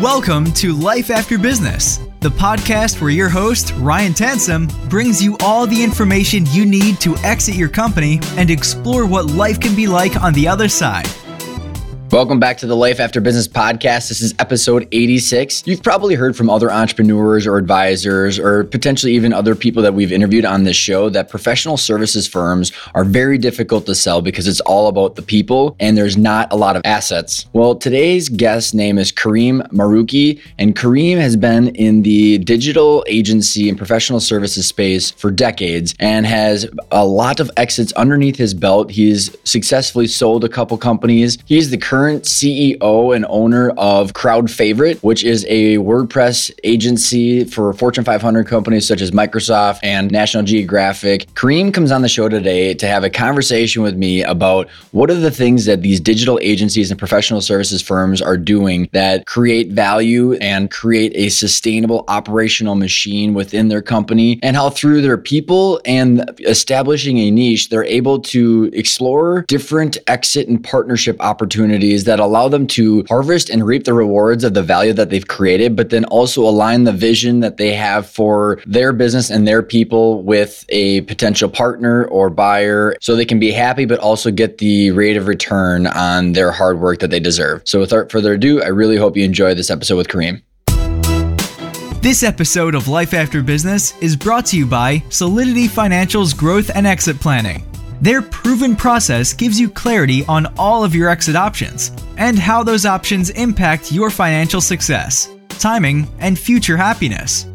[0.00, 5.66] Welcome to Life After Business, the podcast where your host, Ryan Tansom, brings you all
[5.66, 10.16] the information you need to exit your company and explore what life can be like
[10.16, 11.06] on the other side.
[12.12, 14.08] Welcome back to the Life After Business podcast.
[14.08, 15.64] This is episode 86.
[15.64, 20.10] You've probably heard from other entrepreneurs or advisors, or potentially even other people that we've
[20.10, 24.60] interviewed on this show, that professional services firms are very difficult to sell because it's
[24.62, 27.46] all about the people and there's not a lot of assets.
[27.52, 33.68] Well, today's guest name is Karim Marucchi, and Karim has been in the digital agency
[33.68, 38.90] and professional services space for decades and has a lot of exits underneath his belt.
[38.90, 41.38] He's successfully sold a couple companies.
[41.46, 47.44] He's the current current CEO and owner of Crowd Favorite, which is a WordPress agency
[47.44, 51.26] for Fortune 500 companies such as Microsoft and National Geographic.
[51.34, 55.14] Karim comes on the show today to have a conversation with me about what are
[55.14, 60.32] the things that these digital agencies and professional services firms are doing that create value
[60.36, 66.24] and create a sustainable operational machine within their company, and how through their people and
[66.46, 72.66] establishing a niche, they're able to explore different exit and partnership opportunities that allow them
[72.68, 76.42] to harvest and reap the rewards of the value that they've created, but then also
[76.42, 81.48] align the vision that they have for their business and their people with a potential
[81.48, 85.86] partner or buyer so they can be happy, but also get the rate of return
[85.88, 87.62] on their hard work that they deserve.
[87.64, 90.42] So without further ado, I really hope you enjoy this episode with Karim.
[92.02, 96.86] This episode of Life After Business is brought to you by Solidity Financial's Growth and
[96.86, 97.69] Exit Planning.
[98.00, 102.86] Their proven process gives you clarity on all of your exit options and how those
[102.86, 107.46] options impact your financial success, timing, and future happiness.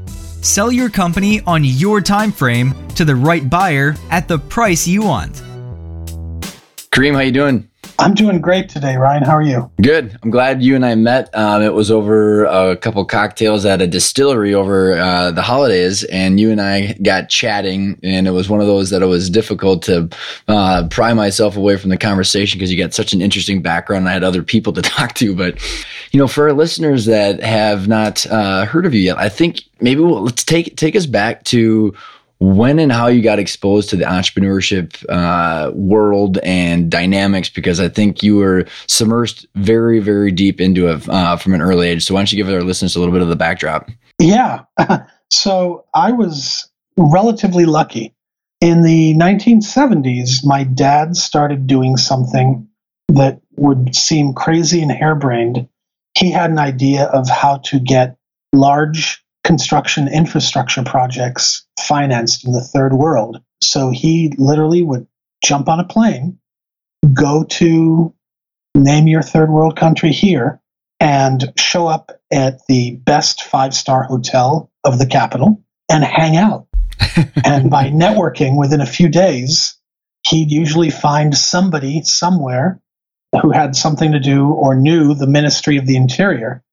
[0.41, 5.01] Sell your company on your time frame to the right buyer at the price you
[5.01, 5.41] want.
[6.95, 7.69] Karim, how you doing?
[7.99, 9.23] I'm doing great today, Ryan.
[9.23, 9.69] How are you?
[9.81, 10.17] Good.
[10.23, 11.29] I'm glad you and I met.
[11.35, 16.39] Um, it was over a couple cocktails at a distillery over uh, the holidays, and
[16.39, 17.99] you and I got chatting.
[18.01, 20.09] And it was one of those that it was difficult to
[20.47, 24.03] uh, pry myself away from the conversation because you got such an interesting background.
[24.03, 25.61] And I had other people to talk to, but
[26.13, 29.63] you know, for our listeners that have not uh, heard of you yet, I think
[29.81, 31.93] maybe we'll, let's take take us back to
[32.39, 37.87] when and how you got exposed to the entrepreneurship uh, world and dynamics because I
[37.87, 42.05] think you were submersed very, very deep into it uh, from an early age.
[42.05, 43.89] So, why don't you give our listeners a little bit of the backdrop?
[44.19, 44.63] Yeah.
[45.31, 48.13] so, I was relatively lucky.
[48.61, 52.67] In the 1970s, my dad started doing something
[53.09, 55.67] that would seem crazy and harebrained.
[56.17, 58.17] He had an idea of how to get
[58.53, 63.41] large construction infrastructure projects financed in the third world.
[63.61, 65.07] So he literally would
[65.43, 66.39] jump on a plane,
[67.13, 68.13] go to
[68.73, 70.59] name your third world country here,
[70.99, 76.67] and show up at the best five star hotel of the capital and hang out.
[77.45, 79.77] and by networking within a few days,
[80.27, 82.81] he'd usually find somebody somewhere
[83.41, 86.63] who had something to do or knew the Ministry of the Interior.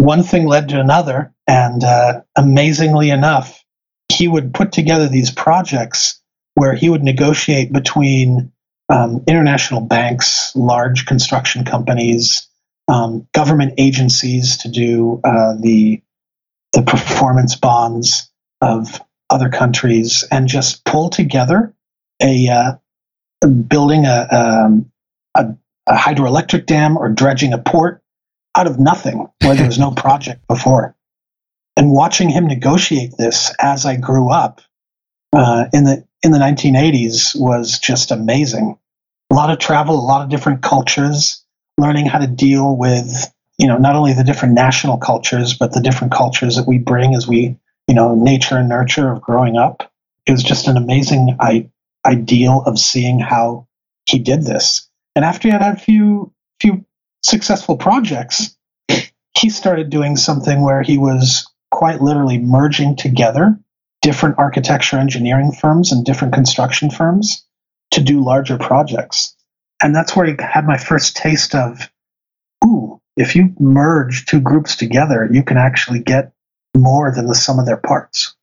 [0.00, 3.62] One thing led to another, and uh, amazingly enough,
[4.10, 6.22] he would put together these projects
[6.54, 8.50] where he would negotiate between
[8.88, 12.48] um, international banks, large construction companies,
[12.88, 16.00] um, government agencies to do uh, the
[16.72, 18.30] the performance bonds
[18.62, 21.74] of other countries, and just pull together
[22.22, 22.72] a uh,
[23.68, 24.90] building a, um,
[25.34, 25.54] a,
[25.86, 27.99] a hydroelectric dam or dredging a port
[28.54, 30.96] out of nothing where there was no project before
[31.76, 34.60] and watching him negotiate this as I grew up
[35.32, 38.76] uh, in the in the 1980s was just amazing.
[39.30, 41.42] A lot of travel, a lot of different cultures,
[41.78, 45.80] learning how to deal with you know not only the different national cultures but the
[45.80, 47.56] different cultures that we bring as we
[47.88, 49.90] you know nature and nurture of growing up.
[50.26, 51.70] It was just an amazing I-
[52.04, 53.66] ideal of seeing how
[54.04, 54.86] he did this.
[55.16, 56.84] And after he had a few few
[57.22, 58.56] successful projects,
[59.36, 63.58] he started doing something where he was quite literally merging together
[64.02, 67.44] different architecture engineering firms and different construction firms
[67.90, 69.34] to do larger projects.
[69.82, 71.90] And that's where I had my first taste of,
[72.64, 76.32] ooh, if you merge two groups together, you can actually get
[76.76, 78.34] more than the sum of their parts.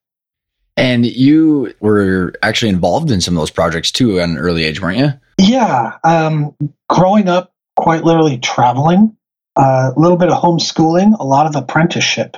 [0.76, 4.80] And you were actually involved in some of those projects too at an early age,
[4.80, 5.14] weren't you?
[5.40, 5.98] Yeah.
[6.04, 6.56] Um,
[6.88, 9.16] growing up, quite literally traveling,
[9.58, 12.36] a uh, little bit of homeschooling, a lot of apprenticeship.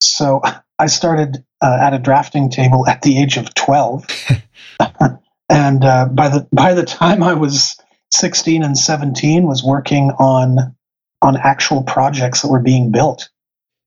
[0.00, 0.40] So
[0.78, 4.06] I started uh, at a drafting table at the age of 12.
[5.50, 7.78] and uh, by the by the time I was
[8.12, 10.74] 16 and 17 was working on
[11.20, 13.28] on actual projects that were being built.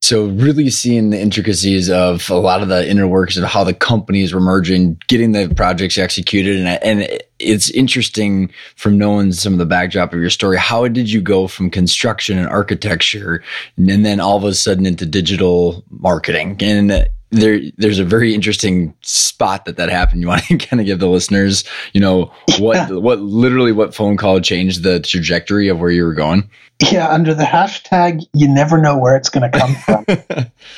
[0.03, 3.73] So really seeing the intricacies of a lot of the inner works of how the
[3.73, 9.59] companies were merging, getting the projects executed, and and it's interesting from knowing some of
[9.59, 10.57] the backdrop of your story.
[10.57, 13.41] How did you go from construction and architecture,
[13.77, 16.57] and then all of a sudden into digital marketing?
[16.59, 20.21] And there there's a very interesting spot that that happened.
[20.21, 21.63] You want to kind of give the listeners,
[21.93, 22.91] you know, what yeah.
[22.91, 26.49] what literally what phone call changed the trajectory of where you were going?
[26.91, 30.05] Yeah, under the hashtag, you never know where it's going to come from.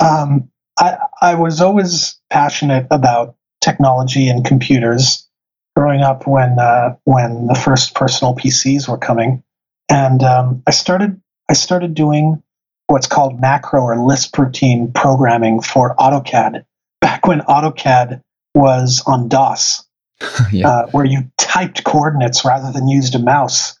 [0.00, 5.28] um, I I was always passionate about technology and computers
[5.74, 9.42] growing up when uh, when the first personal PCs were coming,
[9.88, 12.42] and um, I started I started doing
[12.86, 16.64] what's called macro or Lisp routine programming for AutoCAD.
[17.00, 18.22] Back when AutoCAD
[18.54, 19.84] was on DOS,
[20.52, 20.68] yeah.
[20.68, 23.78] uh, where you typed coordinates rather than used a mouse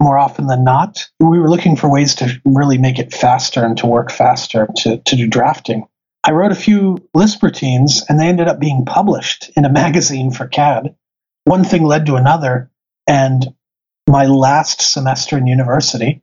[0.00, 1.08] more often than not.
[1.18, 4.98] We were looking for ways to really make it faster and to work faster to,
[4.98, 5.86] to do drafting.
[6.24, 10.30] I wrote a few Lisp routines and they ended up being published in a magazine
[10.30, 10.94] for CAD.
[11.44, 12.70] One thing led to another,
[13.08, 13.54] and
[14.08, 16.21] my last semester in university,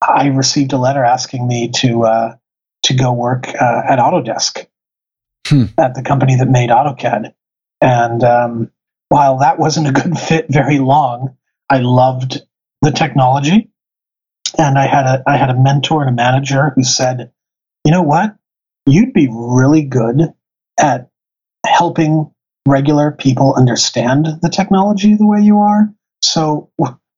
[0.00, 2.36] I received a letter asking me to uh,
[2.84, 4.66] to go work uh, at Autodesk
[5.46, 5.64] hmm.
[5.78, 7.32] at the company that made AutoCAD.
[7.80, 8.70] And um,
[9.08, 11.36] while that wasn't a good fit very long,
[11.70, 12.42] I loved
[12.82, 13.70] the technology,
[14.58, 17.32] and I had a I had a mentor and a manager who said,
[17.84, 18.36] "You know what?
[18.86, 20.32] You'd be really good
[20.78, 21.10] at
[21.64, 22.30] helping
[22.68, 25.92] regular people understand the technology the way you are.
[26.22, 26.70] So."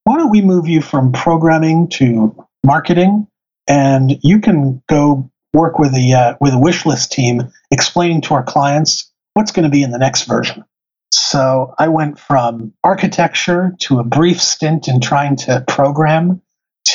[0.04, 3.26] Why don't we move you from programming to marketing,
[3.66, 8.34] and you can go work with a uh, with a wish list team explaining to
[8.34, 10.64] our clients what's going to be in the next version.
[11.10, 16.42] So I went from architecture to a brief stint in trying to program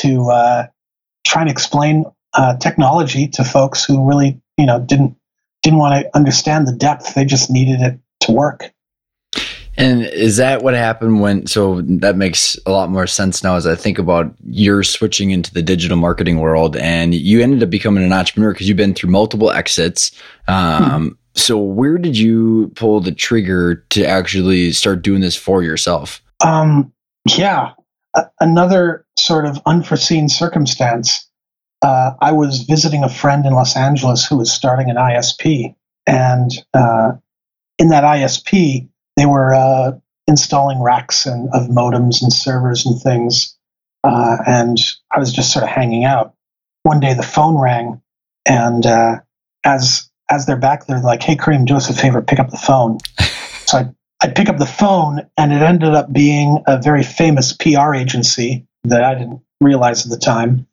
[0.02, 0.66] to uh,
[1.26, 5.16] trying to explain uh, technology to folks who really you know didn't
[5.62, 8.72] didn't want to understand the depth; they just needed it to work.
[9.76, 11.46] And is that what happened when?
[11.46, 15.52] So that makes a lot more sense now as I think about you're switching into
[15.52, 19.10] the digital marketing world, and you ended up becoming an entrepreneur because you've been through
[19.10, 20.12] multiple exits.
[20.46, 21.08] Um, hmm.
[21.34, 26.22] So where did you pull the trigger to actually start doing this for yourself?
[26.44, 26.92] Um,
[27.36, 27.72] yeah,
[28.14, 31.28] a- another sort of unforeseen circumstance.
[31.82, 35.74] Uh, I was visiting a friend in Los Angeles who was starting an ISP,
[36.06, 37.12] and uh,
[37.78, 39.92] in that ISP they were uh,
[40.26, 43.56] installing racks and, of modems and servers and things.
[44.02, 44.78] Uh, and
[45.10, 46.34] I was just sort of hanging out.
[46.82, 48.02] One day the phone rang,
[48.44, 49.20] and uh,
[49.64, 52.58] as as they're back they're like, "Hey, Karim, do us a favor, pick up the
[52.58, 52.98] phone."
[53.64, 53.88] so I
[54.22, 58.66] I pick up the phone, and it ended up being a very famous PR agency
[58.84, 60.66] that I didn't realize at the time,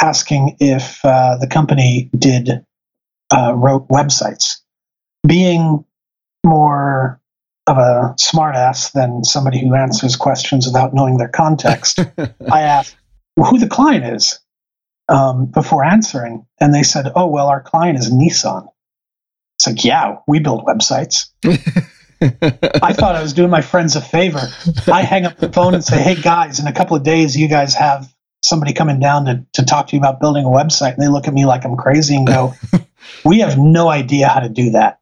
[0.00, 2.64] asking if uh, the company did
[3.32, 4.58] uh, wrote websites.
[5.26, 5.84] Being
[6.46, 7.20] more
[7.68, 12.00] of a smartass than somebody who answers questions without knowing their context.
[12.50, 12.96] I asked
[13.36, 14.40] who the client is
[15.08, 18.66] um, before answering, and they said, "Oh, well, our client is Nissan."
[19.58, 21.28] It's like, yeah, we build websites.
[22.20, 24.40] I thought I was doing my friends a favor.
[24.90, 27.48] I hang up the phone and say, "Hey guys, in a couple of days, you
[27.48, 28.12] guys have
[28.42, 31.28] somebody coming down to, to talk to you about building a website." And they look
[31.28, 32.54] at me like I'm crazy and go,
[33.24, 35.00] "We have no idea how to do that."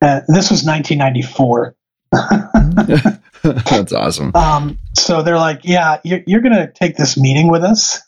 [0.00, 1.74] Uh, this was 1994.
[3.42, 4.32] That's awesome.
[4.34, 8.00] Um, so they're like, yeah, you're, you're going to take this meeting with us.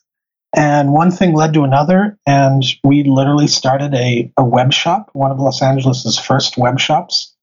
[0.55, 2.19] And one thing led to another.
[2.27, 7.35] And we literally started a, a web shop, one of Los Angeles's first web shops,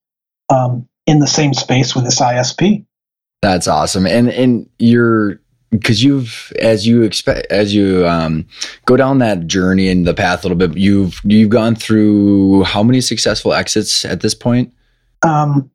[0.50, 2.86] um, in the same space with this ISP.
[3.41, 4.08] That's awesome.
[4.08, 5.39] And, and you're,
[5.70, 8.46] because you've as you expect as you um,
[8.86, 12.84] go down that journey and the path a little bit you've you've gone through how
[12.84, 14.72] many successful exits at this point
[15.24, 15.72] um,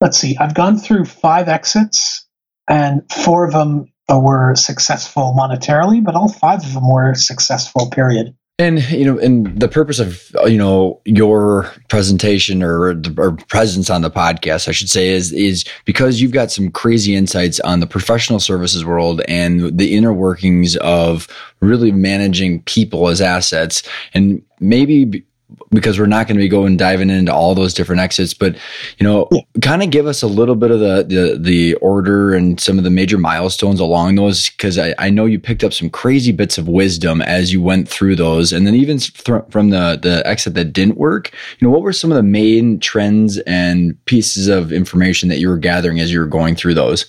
[0.00, 2.26] let's see, I've gone through five exits,
[2.68, 7.90] and four of them uh, were successful monetarily, but all five of them were successful.
[7.90, 8.34] Period.
[8.60, 13.88] And you know, and the purpose of uh, you know your presentation or, or presence
[13.88, 17.78] on the podcast, I should say, is is because you've got some crazy insights on
[17.78, 21.28] the professional services world and the inner workings of
[21.60, 25.24] really managing people as assets, and maybe
[25.70, 28.54] because we're not going to be going diving into all those different exits, but
[28.98, 29.40] you know, yeah.
[29.62, 32.84] kind of give us a little bit of the, the, the order and some of
[32.84, 36.58] the major milestones along those, because I, I know you picked up some crazy bits
[36.58, 40.54] of wisdom as you went through those, and then even th- from the the exit
[40.54, 44.72] that didn't work, you know, what were some of the main trends and pieces of
[44.72, 47.06] information that you were gathering as you were going through those?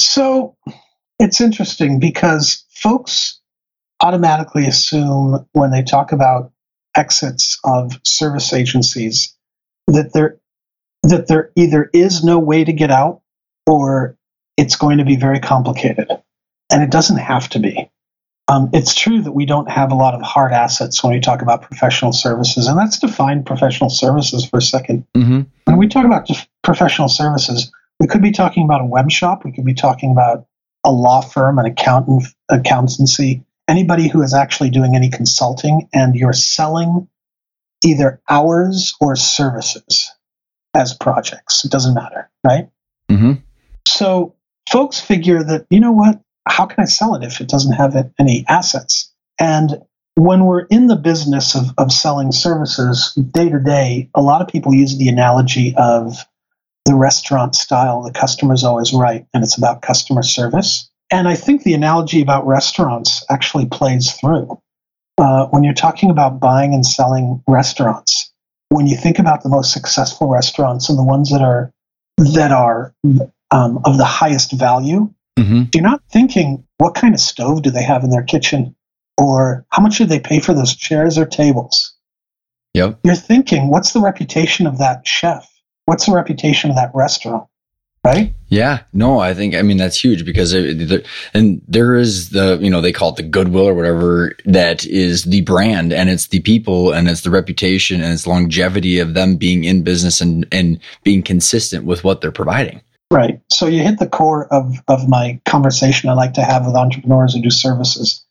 [0.00, 0.56] So
[1.18, 3.40] it's interesting because folks
[4.00, 6.51] automatically assume when they talk about
[6.96, 9.34] exits of service agencies
[9.86, 10.38] that there
[11.02, 13.22] that there either is no way to get out
[13.66, 14.16] or
[14.56, 16.08] it's going to be very complicated.
[16.70, 17.90] And it doesn't have to be.
[18.48, 21.42] Um, it's true that we don't have a lot of hard assets when we talk
[21.42, 25.42] about professional services, and let's define professional services for a 2nd Mm-hmm.
[25.64, 26.28] When we talk about
[26.62, 27.70] professional services,
[28.00, 30.46] we could be talking about a web shop, we could be talking about
[30.84, 36.32] a law firm, an accountant, accountancy, anybody who is actually doing any consulting, and you're
[36.32, 37.08] selling
[37.84, 40.10] either hours or services
[40.74, 41.64] as projects.
[41.64, 42.68] It doesn't matter, right?
[43.10, 43.32] Mm-hmm.
[43.86, 44.34] So
[44.70, 46.20] folks figure that, you know what?
[46.46, 49.12] How can I sell it if it doesn't have any assets?
[49.38, 49.82] And
[50.14, 54.48] when we're in the business of, of selling services day to day, a lot of
[54.48, 56.16] people use the analogy of
[56.84, 58.02] the restaurant style.
[58.02, 60.90] The customer's always right, and it's about customer service.
[61.12, 64.60] And I think the analogy about restaurants actually plays through.
[65.18, 68.32] Uh, when you're talking about buying and selling restaurants,
[68.70, 71.70] when you think about the most successful restaurants and the ones that are
[72.16, 72.94] that are
[73.50, 75.62] um, of the highest value, Mm-hmm.
[75.72, 78.76] you're not thinking what kind of stove do they have in their kitchen
[79.16, 81.94] or how much do they pay for those chairs or tables.
[82.74, 83.00] Yep.
[83.02, 85.48] You're thinking, what's the reputation of that chef?
[85.86, 87.46] What's the reputation of that restaurant?
[88.04, 88.34] Right?
[88.48, 92.68] Yeah, no, I think I mean that's huge because it, and there is the you
[92.68, 96.40] know they call it the goodwill or whatever that is the brand and it's the
[96.40, 100.80] people and it's the reputation and it's longevity of them being in business and and
[101.04, 102.82] being consistent with what they're providing.
[103.12, 103.40] Right.
[103.52, 107.34] So you hit the core of, of my conversation I like to have with entrepreneurs
[107.34, 108.24] who do services.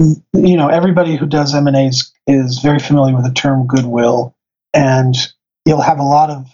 [0.00, 4.34] You know, everybody who does M&As is very familiar with the term goodwill,
[4.74, 5.14] and
[5.64, 6.48] you'll have a lot of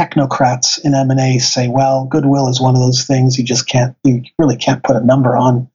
[0.00, 4.22] technocrats in M&A say, well, goodwill is one of those things you just can't, you
[4.38, 5.68] really can't put a number on.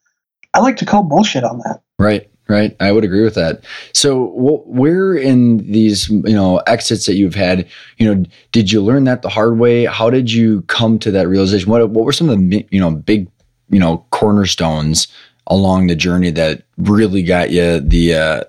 [0.53, 1.82] I like to call bullshit on that.
[2.00, 2.29] Right.
[2.48, 2.75] Right.
[2.79, 3.63] I would agree with that.
[3.91, 7.67] So, wh- where in these, you know, exits that you've had,
[7.98, 9.86] you know, did you learn that the hard way?
[9.86, 11.72] How did you come to that realization?
[11.72, 13.27] What What were some of the, you know, big,
[13.70, 15.08] you know, cornerstones
[15.48, 18.44] along the journey that really got you the uh,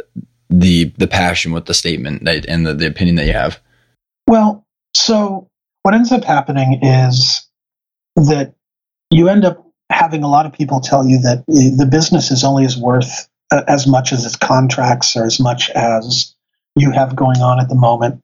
[0.50, 3.58] the the passion with the statement that, and the, the opinion that you have?
[4.28, 5.48] Well, so
[5.86, 7.48] what ends up happening is
[8.16, 8.54] that
[9.08, 12.64] you end up having a lot of people tell you that the business is only
[12.64, 16.34] as worth uh, as much as its contracts or as much as
[16.74, 18.20] you have going on at the moment.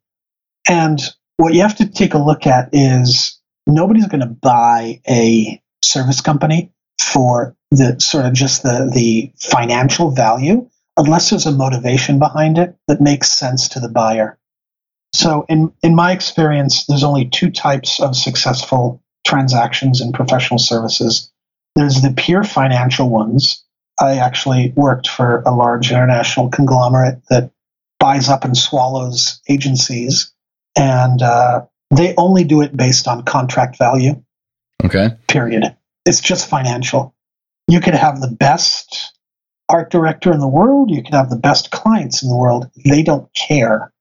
[0.68, 1.00] And
[1.36, 6.20] what you have to take a look at is nobody's going to buy a service
[6.20, 12.58] company for the sort of just the, the financial value unless there's a motivation behind
[12.58, 14.36] it that makes sense to the buyer.
[15.12, 21.30] So in, in my experience, there's only two types of successful transactions in professional services.
[21.74, 23.64] There's the pure financial ones.
[24.00, 27.50] I actually worked for a large international conglomerate that
[28.00, 30.32] buys up and swallows agencies,
[30.76, 34.22] and uh, they only do it based on contract value,
[34.84, 35.10] Okay.
[35.28, 35.76] period.
[36.04, 37.14] It's just financial.
[37.68, 39.14] You could have the best
[39.68, 42.70] art director in the world, you could have the best clients in the world.
[42.84, 43.91] They don't care.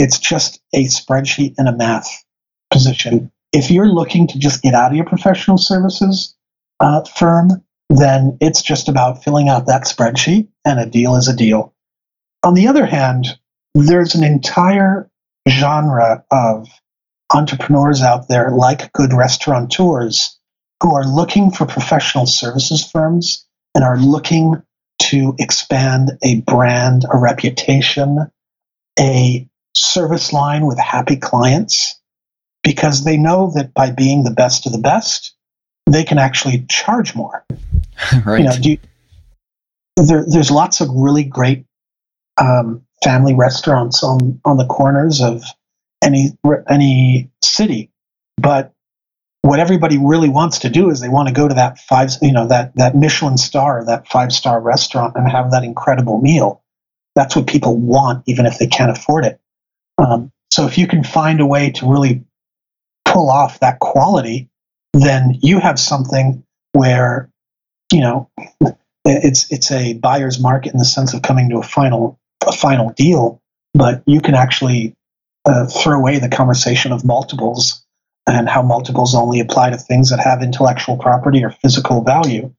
[0.00, 2.24] It's just a spreadsheet and a math
[2.70, 3.30] position.
[3.52, 6.34] If you're looking to just get out of your professional services
[6.80, 11.36] uh, firm, then it's just about filling out that spreadsheet and a deal is a
[11.36, 11.74] deal.
[12.42, 13.26] On the other hand,
[13.74, 15.10] there's an entire
[15.46, 16.66] genre of
[17.34, 20.38] entrepreneurs out there, like good restaurateurs,
[20.82, 24.62] who are looking for professional services firms and are looking
[25.00, 28.30] to expand a brand, a reputation,
[28.98, 31.98] a service line with happy clients
[32.62, 35.34] because they know that by being the best of the best,
[35.86, 37.44] they can actually charge more.
[38.24, 38.40] right.
[38.40, 38.78] You know, do you,
[39.96, 41.64] there, there's lots of really great
[42.40, 45.42] um, family restaurants on on the corners of
[46.02, 46.36] any
[46.68, 47.90] any city,
[48.36, 48.72] but
[49.42, 52.32] what everybody really wants to do is they want to go to that five, you
[52.32, 56.62] know, that that Michelin star, that five star restaurant, and have that incredible meal.
[57.14, 59.40] That's what people want, even if they can't afford it.
[60.00, 62.24] Um, so if you can find a way to really
[63.04, 64.48] pull off that quality,
[64.92, 66.42] then you have something
[66.72, 67.30] where,
[67.92, 68.30] you know,
[69.04, 72.90] it's it's a buyer's market in the sense of coming to a final a final
[72.90, 73.40] deal,
[73.74, 74.94] but you can actually
[75.44, 77.84] uh, throw away the conversation of multiples
[78.26, 82.52] and how multiples only apply to things that have intellectual property or physical value,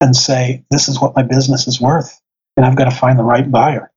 [0.00, 2.20] and say this is what my business is worth,
[2.56, 3.90] and I've got to find the right buyer.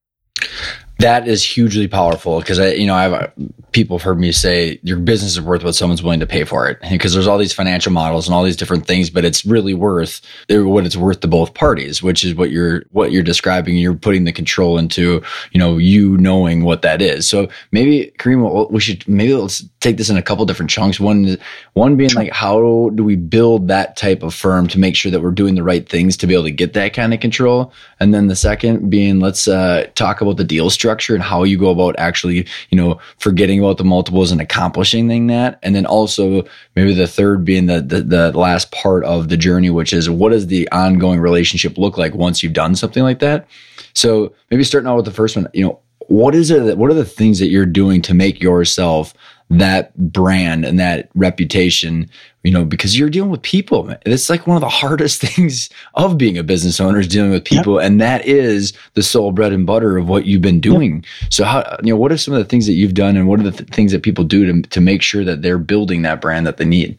[1.02, 3.32] That is hugely powerful because I, you know, I've
[3.72, 6.68] people have heard me say your business is worth what someone's willing to pay for
[6.68, 9.74] it because there's all these financial models and all these different things, but it's really
[9.74, 13.76] worth what it's worth to both parties, which is what you're what you're describing.
[13.76, 17.26] You're putting the control into, you know, you knowing what that is.
[17.26, 21.00] So maybe Karim, we should maybe let's take this in a couple different chunks.
[21.00, 21.36] One,
[21.72, 25.20] one being like, how do we build that type of firm to make sure that
[25.20, 28.14] we're doing the right things to be able to get that kind of control, and
[28.14, 31.70] then the second being, let's uh, talk about the deal structure and how you go
[31.70, 35.58] about actually, you know, forgetting about the multiples and accomplishing that.
[35.62, 36.44] And then also
[36.76, 40.30] maybe the third being the, the, the last part of the journey, which is what
[40.30, 43.46] does the ongoing relationship look like once you've done something like that?
[43.94, 46.90] So maybe starting out with the first one, you know, what is it that, what
[46.90, 49.14] are the things that you're doing to make yourself
[49.58, 52.08] that brand and that reputation,
[52.42, 53.94] you know, because you're dealing with people.
[54.06, 57.44] It's like one of the hardest things of being a business owner is dealing with
[57.44, 57.74] people.
[57.74, 57.86] Yep.
[57.86, 60.96] And that is the sole bread and butter of what you've been doing.
[60.96, 61.32] Yep.
[61.32, 63.40] So how, you know, what are some of the things that you've done and what
[63.40, 66.20] are the th- things that people do to, to make sure that they're building that
[66.20, 66.98] brand that they need?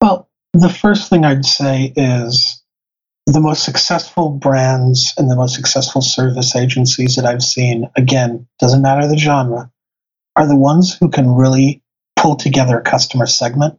[0.00, 2.62] Well, the first thing I'd say is
[3.26, 8.82] the most successful brands and the most successful service agencies that I've seen, again, doesn't
[8.82, 9.70] matter the genre,
[10.36, 11.82] are the ones who can really
[12.16, 13.78] pull together a customer segment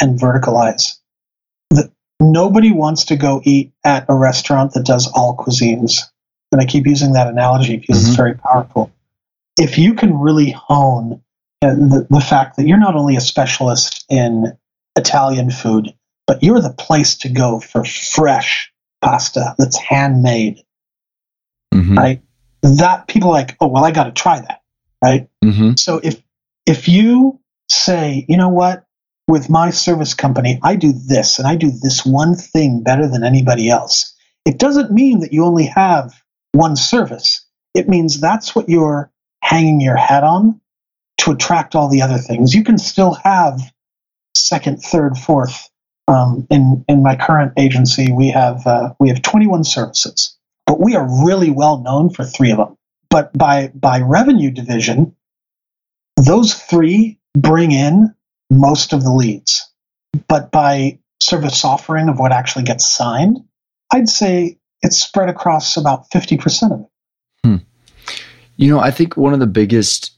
[0.00, 0.98] and verticalize.
[1.70, 1.90] The,
[2.20, 6.02] nobody wants to go eat at a restaurant that does all cuisines.
[6.52, 8.08] And I keep using that analogy because mm-hmm.
[8.08, 8.92] it's very powerful.
[9.58, 11.22] If you can really hone
[11.62, 14.56] uh, the, the fact that you're not only a specialist in
[14.96, 15.92] Italian food,
[16.26, 20.62] but you're the place to go for fresh pasta that's handmade.
[21.74, 21.98] Mm-hmm.
[21.98, 22.22] Right?
[22.62, 24.59] That people are like, oh well, I got to try that
[25.02, 25.28] right?
[25.44, 25.72] Mm-hmm.
[25.76, 26.22] So if
[26.66, 28.84] if you say, you know what,
[29.28, 33.24] with my service company, I do this and I do this one thing better than
[33.24, 34.14] anybody else.
[34.44, 36.12] It doesn't mean that you only have
[36.52, 37.46] one service.
[37.74, 39.10] It means that's what you're
[39.42, 40.60] hanging your hat on
[41.18, 42.54] to attract all the other things.
[42.54, 43.60] You can still have
[44.34, 45.68] second, third, fourth.
[46.08, 50.96] Um, in in my current agency, we have uh, we have 21 services, but we
[50.96, 52.76] are really well known for three of them.
[53.10, 55.14] But by by revenue division,
[56.16, 58.14] those three bring in
[58.50, 59.68] most of the leads.
[60.28, 63.38] But by service offering of what actually gets signed,
[63.92, 66.86] I'd say it's spread across about 50% of it.
[67.44, 67.56] Hmm.
[68.56, 70.12] You know, I think one of the biggest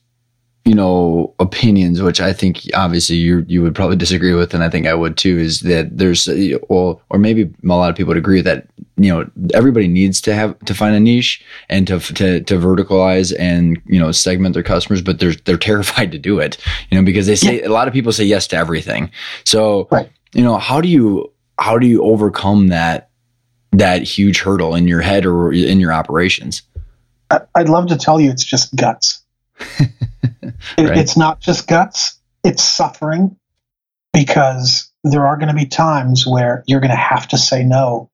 [0.65, 4.69] you know opinions which i think obviously you you would probably disagree with and i
[4.69, 8.09] think i would too is that there's uh, well or maybe a lot of people
[8.09, 11.99] would agree that you know everybody needs to have to find a niche and to
[11.99, 16.39] to, to verticalize and you know segment their customers but they're they're terrified to do
[16.39, 16.57] it
[16.89, 17.67] you know because they say yeah.
[17.67, 19.11] a lot of people say yes to everything
[19.43, 20.09] so right.
[20.33, 23.09] you know how do you how do you overcome that
[23.71, 26.61] that huge hurdle in your head or in your operations
[27.55, 29.21] i'd love to tell you it's just guts
[30.77, 30.97] right.
[30.97, 33.37] It's not just guts, it's suffering
[34.13, 38.09] because there are going to be times where you're going to have to say no,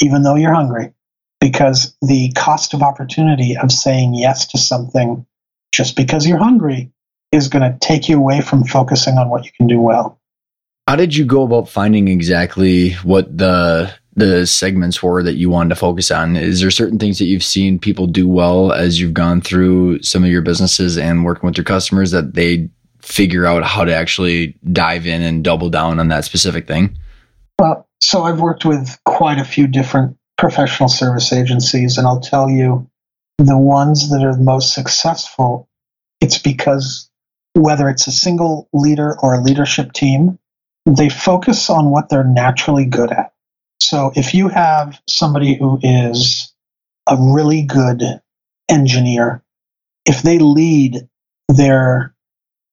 [0.00, 0.92] even though you're hungry,
[1.40, 5.26] because the cost of opportunity of saying yes to something
[5.72, 6.92] just because you're hungry
[7.32, 10.18] is going to take you away from focusing on what you can do well.
[10.86, 15.70] How did you go about finding exactly what the the segments were that you wanted
[15.70, 16.36] to focus on.
[16.36, 20.22] Is there certain things that you've seen people do well as you've gone through some
[20.22, 22.68] of your businesses and working with your customers that they
[23.00, 26.96] figure out how to actually dive in and double down on that specific thing?
[27.58, 32.50] Well, so I've worked with quite a few different professional service agencies, and I'll tell
[32.50, 32.88] you
[33.38, 35.68] the ones that are the most successful,
[36.20, 37.08] it's because
[37.54, 40.38] whether it's a single leader or a leadership team,
[40.86, 43.31] they focus on what they're naturally good at.
[43.92, 46.54] So if you have somebody who is
[47.06, 48.02] a really good
[48.66, 49.42] engineer,
[50.06, 51.10] if they lead
[51.50, 52.14] their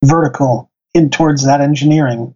[0.02, 2.36] vertical in towards that engineering,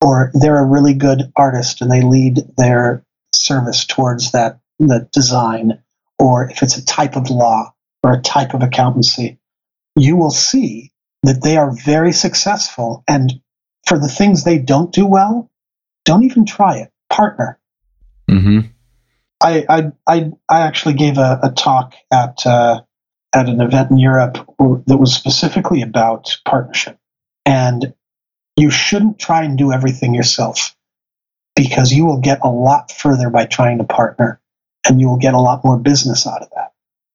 [0.00, 5.82] or they're a really good artist and they lead their service towards that the design,
[6.18, 9.38] or if it's a type of law or a type of accountancy,
[9.94, 10.90] you will see
[11.22, 13.04] that they are very successful.
[13.06, 13.42] And
[13.86, 15.50] for the things they don't do well,
[16.06, 16.90] don't even try it.
[17.10, 17.60] Partner.
[18.30, 18.60] Mm-hmm.
[19.40, 22.80] I, I, I I actually gave a, a talk at uh,
[23.34, 24.34] at an event in Europe
[24.86, 26.98] that was specifically about partnership,
[27.44, 27.92] and
[28.56, 30.74] you shouldn't try and do everything yourself
[31.54, 34.40] because you will get a lot further by trying to partner,
[34.88, 36.72] and you will get a lot more business out of that.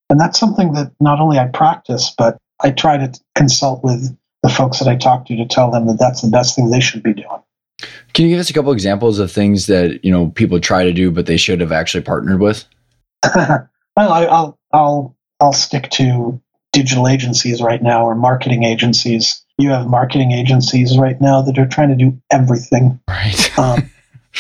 [0.09, 4.49] And that's something that not only I practice, but I try to consult with the
[4.49, 7.03] folks that I talk to to tell them that that's the best thing they should
[7.03, 7.43] be doing.
[8.13, 10.93] Can you give us a couple examples of things that you know people try to
[10.93, 12.65] do but they should have actually partnered with?
[13.35, 16.41] well, I, will I'll I'll stick to
[16.73, 19.43] digital agencies right now or marketing agencies.
[19.57, 22.99] You have marketing agencies right now that are trying to do everything.
[23.07, 23.51] Right.
[23.57, 23.91] Um,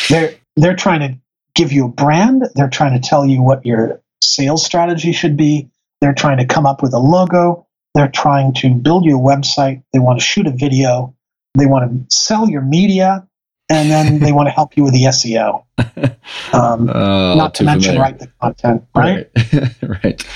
[0.09, 1.19] they're they're trying to
[1.53, 2.43] give you a brand.
[2.55, 5.69] They're trying to tell you what your sales strategy should be.
[5.99, 7.67] They're trying to come up with a logo.
[7.93, 9.83] They're trying to build your website.
[9.91, 11.15] They want to shoot a video.
[11.57, 13.27] They want to sell your media,
[13.75, 15.63] and then they want to help you with the SEO.
[16.53, 18.01] Um, Oh, not to mention familiar.
[18.01, 19.29] write the content, right?
[19.35, 19.75] Right.
[20.03, 20.27] right.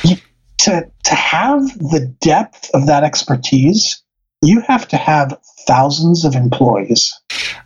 [0.60, 4.02] to to have the depth of that expertise,
[4.42, 7.14] you have to have thousands of employees.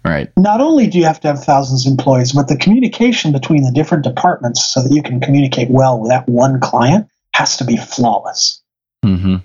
[0.05, 0.29] Right.
[0.37, 3.71] Not only do you have to have thousands of employees, but the communication between the
[3.71, 7.77] different departments so that you can communicate well with that one client has to be
[7.77, 8.61] flawless.
[9.05, 9.37] Mm-hmm.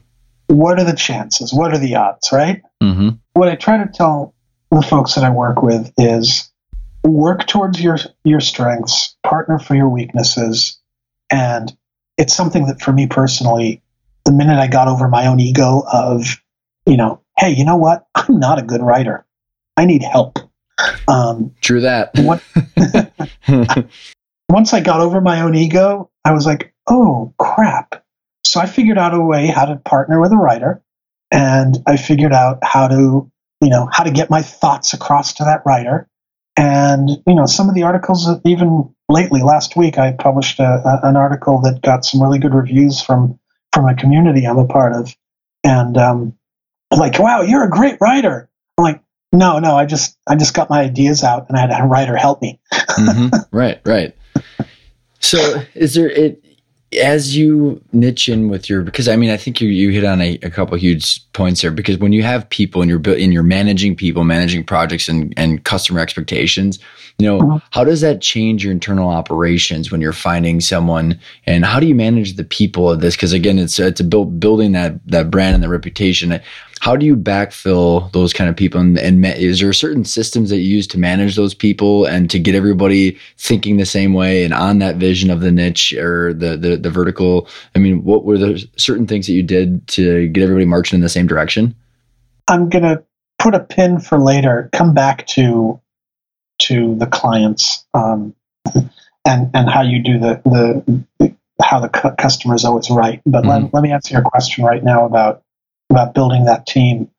[0.48, 1.52] What are the chances?
[1.52, 2.62] What are the odds, right?
[2.82, 3.10] Mm-hmm.
[3.34, 4.33] What I try to tell
[4.74, 6.50] the folks that I work with is
[7.02, 10.80] work towards your your strengths, partner for your weaknesses,
[11.30, 11.74] and
[12.18, 13.82] it's something that for me personally,
[14.24, 16.40] the minute I got over my own ego of,
[16.86, 18.06] you know, hey, you know what?
[18.14, 19.24] I'm not a good writer.
[19.76, 20.38] I need help.
[21.08, 22.10] Um, True that.
[22.18, 22.42] what
[24.48, 28.04] once I got over my own ego, I was like, oh crap.
[28.44, 30.82] So I figured out a way how to partner with a writer
[31.30, 33.30] and I figured out how to,
[33.64, 36.06] you know, how to get my thoughts across to that writer.
[36.54, 40.64] And, you know, some of the articles that even lately, last week, I published a,
[40.64, 43.40] a, an article that got some really good reviews from,
[43.72, 45.16] from a community I'm a part of.
[45.64, 46.36] And, um,
[46.94, 48.50] like, wow, you're a great writer.
[48.76, 51.70] I'm like, no, no, I just, I just got my ideas out and I had
[51.70, 52.60] a writer help me.
[52.70, 54.14] hmm Right, right.
[55.20, 56.43] So, is there it
[56.98, 60.20] as you niche in with your because I mean I think you you hit on
[60.20, 63.32] a, a couple huge points there because when you have people and you're built and
[63.32, 66.78] you're managing people, managing projects and and customer expectations,
[67.18, 67.62] you know Mhm.
[67.70, 71.94] how does that change your internal operations when you're finding someone and how do you
[71.94, 73.16] manage the people of this?
[73.16, 76.40] Because again, it's it's a build, building that that brand and the reputation.
[76.84, 78.78] How do you backfill those kind of people?
[78.78, 82.38] And, and is there certain systems that you use to manage those people and to
[82.38, 86.58] get everybody thinking the same way and on that vision of the niche or the
[86.58, 87.48] the, the vertical?
[87.74, 91.00] I mean, what were the certain things that you did to get everybody marching in
[91.00, 91.74] the same direction?
[92.48, 93.02] I'm gonna
[93.38, 94.68] put a pin for later.
[94.74, 95.80] Come back to
[96.64, 98.34] to the clients um,
[99.24, 100.42] and and how you do the
[101.18, 103.22] the how the cu- customer is always right.
[103.24, 105.43] But let, let me answer your question right now about
[105.94, 107.10] about building that team.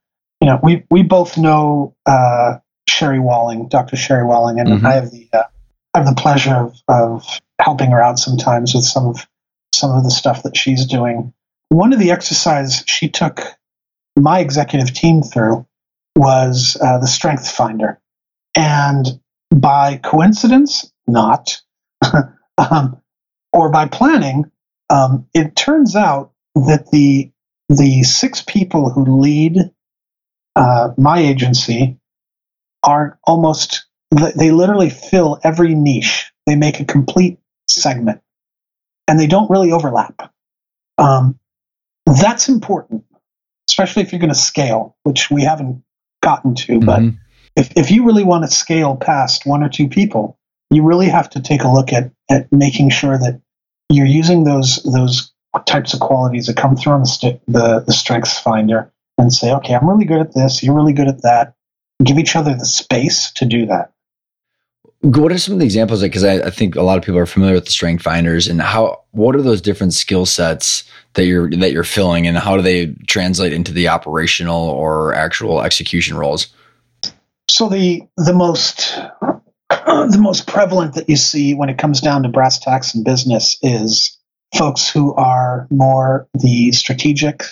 [0.41, 2.57] You know, we we both know uh,
[2.87, 3.95] Sherry Walling, Dr.
[3.95, 4.85] Sherry Walling, and Mhm.
[4.85, 5.43] I have the uh,
[5.93, 9.25] I have the pleasure of of helping her out sometimes with some of
[9.73, 11.33] some of the stuff that she's doing.
[11.69, 13.41] One of the exercises she took
[14.17, 15.65] my executive team through
[16.15, 17.99] was uh, the Strength Finder,
[18.55, 19.19] and
[19.53, 21.61] by coincidence, not,
[22.57, 23.01] um,
[23.51, 24.51] or by planning,
[24.89, 27.31] um, it turns out that the
[27.69, 29.71] the six people who lead
[30.55, 31.97] uh, my agency
[32.83, 33.85] are almost
[34.35, 36.31] they literally fill every niche.
[36.45, 38.21] They make a complete segment,
[39.07, 40.31] and they don't really overlap.
[40.97, 41.39] Um,
[42.05, 43.03] that's important,
[43.69, 45.83] especially if you're going to scale, which we haven't
[46.21, 46.79] gotten to.
[46.79, 47.17] But Mhm.
[47.55, 50.37] if, if you really want to scale past one or two people,
[50.69, 53.41] you really have to take a look at, at making sure that
[53.89, 55.31] you're using those those
[55.65, 59.51] types of qualities that come through on the, st- the the strengths finder and say,
[59.53, 61.55] okay, I'm really good at this, you're really good at that.
[62.03, 63.91] Give each other the space to do that.
[65.01, 66.01] What are some of the examples?
[66.01, 68.59] Because I, I think a lot of people are familiar with the strength finders, and
[68.61, 72.63] how what are those different skill sets that you're that you're filling, and how do
[72.63, 76.47] they translate into the operational or actual execution roles?
[77.49, 78.97] So the the most
[79.69, 83.57] the most prevalent that you see when it comes down to brass tacks in business
[83.61, 84.17] is
[84.53, 87.43] folks who are more the strategic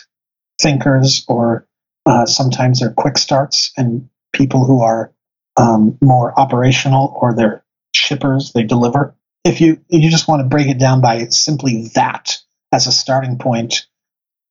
[0.60, 1.68] thinkers, or
[2.06, 5.14] uh, sometimes they're quick starts, and people who are
[5.58, 7.64] um, more operational or they're
[7.96, 9.16] shippers, they deliver.
[9.44, 12.38] If you you just want to break it down by simply that
[12.72, 13.86] as a starting point,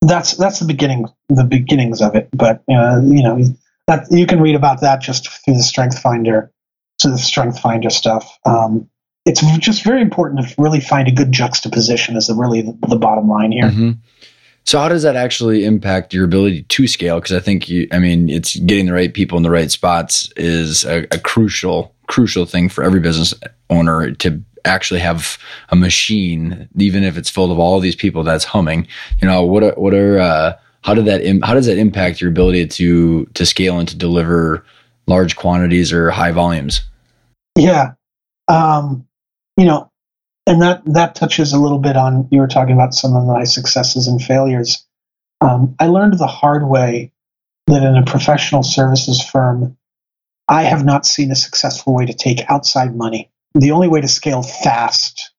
[0.01, 2.29] that's that's the beginning the beginnings of it.
[2.31, 3.43] But uh, you know
[3.87, 6.51] that you can read about that just through the Strength Finder,
[6.99, 8.37] to the Strength Finder stuff.
[8.45, 8.89] Um,
[9.25, 12.15] it's just very important to really find a good juxtaposition.
[12.15, 13.63] Is the really the, the bottom line here.
[13.63, 13.97] Mhm.
[14.65, 17.19] So how does that actually impact your ability to scale?
[17.19, 20.31] Because I think you, I mean, it's getting the right people in the right spots
[20.37, 23.33] is a, a crucial, crucial thing for every business
[23.69, 28.45] owner to actually have a machine, even if it's full of all these people that's
[28.45, 28.87] humming.
[29.21, 32.21] You know, what are, what are, uh, how did that, Im- how does that impact
[32.21, 34.65] your ability to to scale and to deliver
[35.07, 36.81] large quantities or high volumes?
[37.57, 37.93] Yeah,
[38.47, 39.05] um,
[39.57, 39.91] you know,
[40.45, 43.43] and that that touches a little bit on you were talking about some of my
[43.43, 44.85] successes and failures.
[45.41, 47.11] Um, I learned the hard way
[47.67, 49.77] that in a professional services firm,
[50.47, 53.29] I have not seen a successful way to take outside money.
[53.55, 55.31] The only way to scale fast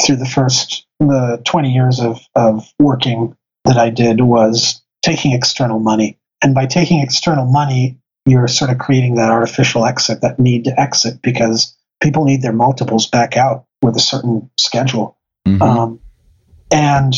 [0.00, 5.78] through the first the 20 years of, of working that I did was taking external
[5.78, 6.18] money.
[6.42, 10.80] And by taking external money, you're sort of creating that artificial exit, that need to
[10.80, 15.16] exit, because people need their multiples back out with a certain schedule.
[15.46, 15.62] Mm-hmm.
[15.62, 16.00] Um,
[16.70, 17.14] and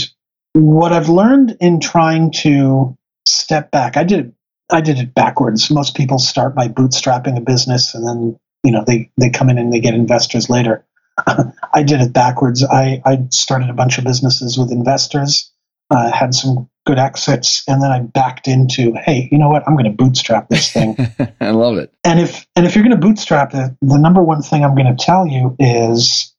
[0.53, 4.35] what I've learned in trying to step back, I did
[4.73, 5.71] I did it backwards.
[5.71, 9.59] Most people start by bootstrapping a business and then you know they they come in
[9.59, 10.85] and they get investors later.
[11.75, 12.65] I did it backwards.
[12.65, 15.53] I, I started a bunch of businesses with investors,
[15.91, 19.67] uh, had some good exits, and then I backed into, hey, you know what?
[19.67, 20.97] I'm going to bootstrap this thing.
[21.41, 21.93] I love it.
[22.05, 24.95] And if and if you're going to bootstrap it, the number one thing I'm going
[24.95, 26.35] to tell you is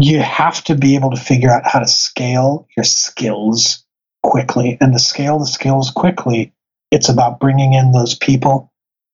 [0.00, 3.84] you have to be able to figure out how to scale your skills
[4.22, 4.78] quickly.
[4.80, 6.52] And to scale the skills quickly,
[6.90, 8.72] it's about bringing in those people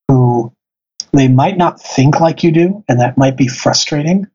[0.09, 0.53] who
[1.12, 4.27] they might not think like you do, and that might be frustrating,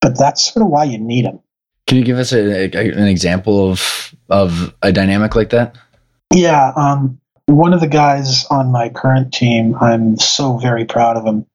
[0.00, 1.40] but that's sort of why you need them.
[1.86, 5.76] Can you give us a, a, an example of of a dynamic like that?
[6.34, 11.24] Yeah, um, one of the guys on my current team, I'm so very proud of
[11.24, 11.46] him.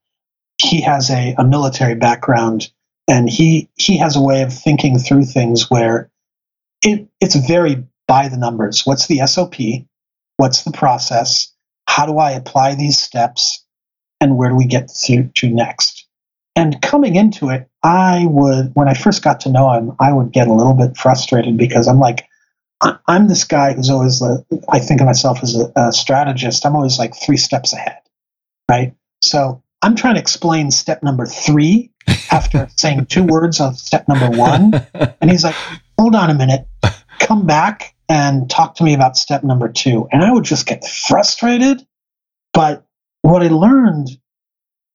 [0.58, 2.72] He has a, a military background
[3.08, 6.10] and he he has a way of thinking through things where
[6.82, 8.86] it, it's very by the numbers.
[8.86, 9.56] What's the SOP?
[10.38, 11.54] What's the process?
[11.88, 13.66] How do I apply these steps?
[14.20, 16.01] And where do we get to, to next?
[16.62, 20.32] And coming into it, I would, when I first got to know him, I would
[20.32, 22.28] get a little bit frustrated because I'm like,
[23.08, 24.22] I'm this guy who's always,
[24.70, 26.64] I think of myself as a, a strategist.
[26.64, 27.98] I'm always like three steps ahead,
[28.70, 28.94] right?
[29.24, 31.90] So I'm trying to explain step number three
[32.32, 34.86] after saying two words of step number one.
[35.20, 35.56] And he's like,
[35.98, 36.68] hold on a minute,
[37.18, 40.08] come back and talk to me about step number two.
[40.12, 41.88] And I would just get frustrated.
[42.54, 42.86] But
[43.24, 44.10] what I learned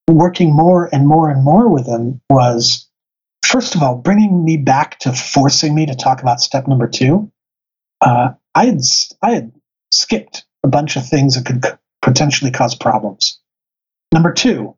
[0.09, 2.89] working more and more and more with him was,
[3.45, 7.31] first of all, bringing me back to forcing me to talk about step number two.
[8.01, 8.81] Uh, I had
[9.23, 9.53] I had
[9.91, 11.65] skipped a bunch of things that could
[12.03, 13.41] potentially cause problems.
[14.13, 14.77] Number two,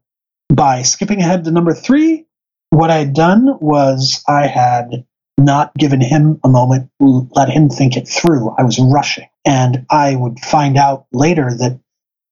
[0.49, 2.27] by skipping ahead to number three,
[2.71, 5.05] what I had done was I had
[5.39, 8.51] not given him a moment, let him think it through.
[8.59, 9.29] I was rushing.
[9.45, 11.81] And I would find out later that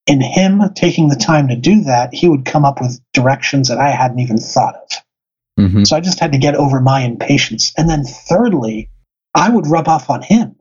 [0.07, 3.79] in him taking the time to do that, he would come up with directions that
[3.79, 5.03] I hadn't even thought of.
[5.59, 5.85] Mm-hmm.
[5.85, 7.73] So I just had to get over my impatience.
[7.77, 8.90] And then, thirdly,
[9.35, 10.57] I would rub off on him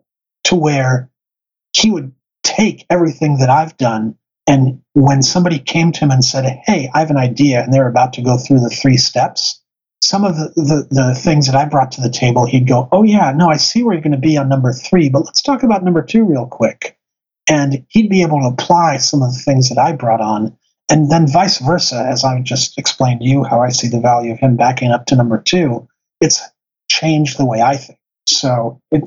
[0.45, 1.10] to where
[1.73, 4.15] he would take everything that I've done.
[4.47, 7.89] And when somebody came to him and said, Hey, I have an idea, and they're
[7.89, 9.62] about to go through the three steps,
[10.01, 13.03] some of the, the, the, things that I brought to the table, he'd go, Oh,
[13.03, 15.63] yeah, no, I see where you're going to be on number three, but let's talk
[15.63, 16.94] about number two real quick.
[17.47, 20.58] And he'd be able to apply some of the things that I brought on.
[20.89, 24.31] And then vice versa, as I just explained to you how I see the value
[24.34, 25.88] of him backing up to number two,
[26.21, 26.41] it's
[26.89, 27.99] changed the way I think.
[28.27, 29.03] So it,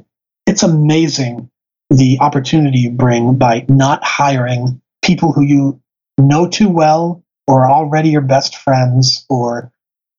[0.47, 1.51] it's amazing
[1.91, 5.81] the opportunity you bring by not hiring people who you
[6.19, 9.73] know too well or are already your best friends or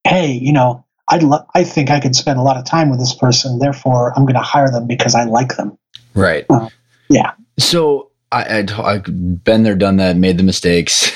[0.03, 2.99] hey, you know, I'd lo- I think I could spend a lot of time with
[2.99, 3.59] this person.
[3.59, 5.77] Therefore, I'm going to hire them because I like them.
[6.13, 6.45] Right.
[6.49, 6.69] Uh,
[7.09, 7.33] yeah.
[7.57, 11.11] So I, I, have been there, done that, made the mistakes.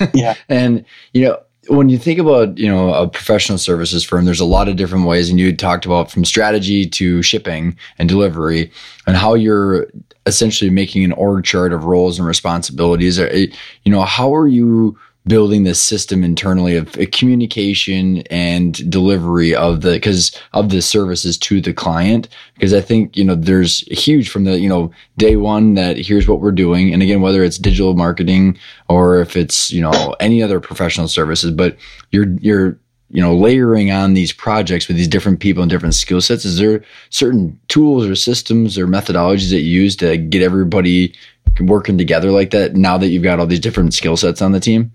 [0.14, 0.34] yeah.
[0.48, 4.44] And, you know, when you think about, you know, a professional services firm, there's a
[4.46, 5.30] lot of different ways.
[5.30, 8.70] And you talked about from strategy to shipping and delivery
[9.06, 9.86] and how you're
[10.26, 13.18] essentially making an org chart of roles and responsibilities.
[13.18, 13.50] You
[13.86, 19.92] know, how are you building this system internally of uh, communication and delivery of the
[19.92, 22.28] because of the services to the client.
[22.54, 26.26] Because i think you know there's huge from the you know day one that here's
[26.26, 26.92] what we're doing.
[26.92, 31.50] And again whether it's digital marketing or if it's you know any other professional services
[31.50, 31.76] but
[32.10, 32.78] you're you're
[33.10, 36.44] you know layering on these projects with these different people and different skill sets.
[36.44, 41.14] Is there certain tools or systems or methodologies that you use to get everybody
[41.60, 44.60] working together like that now that you've got all these different skill sets on the
[44.60, 44.92] team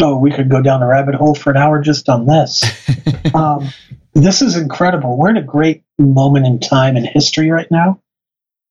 [0.00, 2.62] Oh, we could go down a rabbit hole for an hour just on this.
[3.34, 3.68] um,
[4.12, 5.16] this is incredible.
[5.16, 8.00] We're in a great moment in time in history right now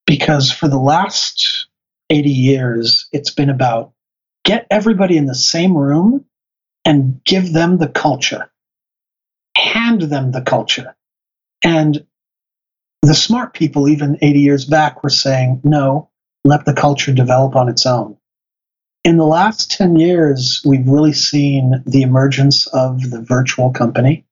[0.05, 1.67] because for the last
[2.09, 3.93] 80 years, it's been about
[4.43, 6.25] get everybody in the same room
[6.85, 8.51] and give them the culture,
[9.55, 10.95] hand them the culture.
[11.63, 12.05] And
[13.01, 16.09] the smart people, even 80 years back, were saying, no,
[16.43, 18.17] let the culture develop on its own.
[19.03, 24.25] In the last 10 years, we've really seen the emergence of the virtual company,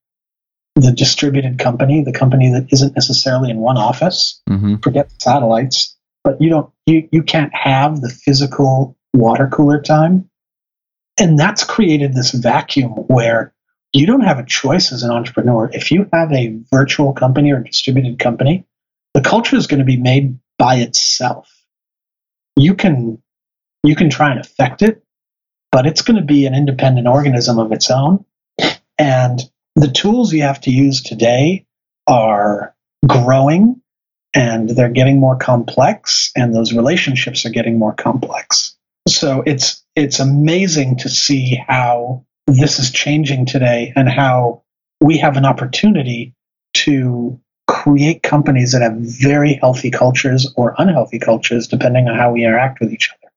[0.76, 4.42] the distributed company, the company that isn't necessarily in one office.
[4.50, 4.78] Mm-hmm.
[4.78, 5.98] Forget satellites.
[6.24, 10.30] but you don't you you can't have the physical water cooler time.
[11.20, 13.54] And that's created this vacuum where
[13.94, 15.70] you don't have a choice as an entrepreneur.
[15.74, 18.66] If you have a virtual company or distributed company,
[19.14, 21.52] the culture is going to be made by itself.
[22.56, 23.22] You can
[23.84, 25.04] you can try and affect it,
[25.72, 28.26] but it's going to be an independent organism of its own.
[28.98, 29.42] And
[29.76, 31.66] the tools you have to use today
[32.08, 32.76] are
[33.08, 33.82] growing
[34.34, 38.76] and they're getting more complex and those relationships are getting more complex.
[39.08, 44.64] So it's it's amazing to see how this is changing today and how
[45.02, 46.34] we have an opportunity
[46.74, 52.44] to create companies that have very healthy cultures or unhealthy cultures depending on how we
[52.44, 53.31] interact with each other.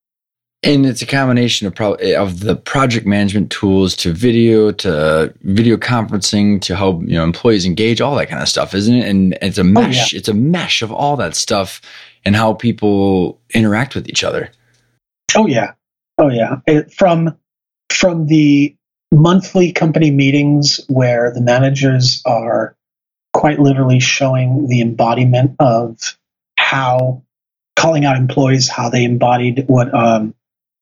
[0.64, 5.76] And it's a combination of pro- of the project management tools to video to video
[5.76, 9.06] conferencing to help you know employees engage, all that kind of stuff, isn't it?
[9.06, 9.84] And it's a mesh.
[9.84, 10.18] Oh, yeah.
[10.18, 11.80] It's a mesh of all that stuff
[12.24, 14.50] and how people interact with each other.
[15.36, 15.72] Oh yeah,
[16.18, 16.60] oh yeah.
[16.66, 17.36] It, from
[17.90, 18.74] from the
[19.12, 22.76] monthly company meetings where the managers are
[23.32, 26.16] quite literally showing the embodiment of
[26.58, 27.22] how
[27.76, 30.34] calling out employees how they embodied what um,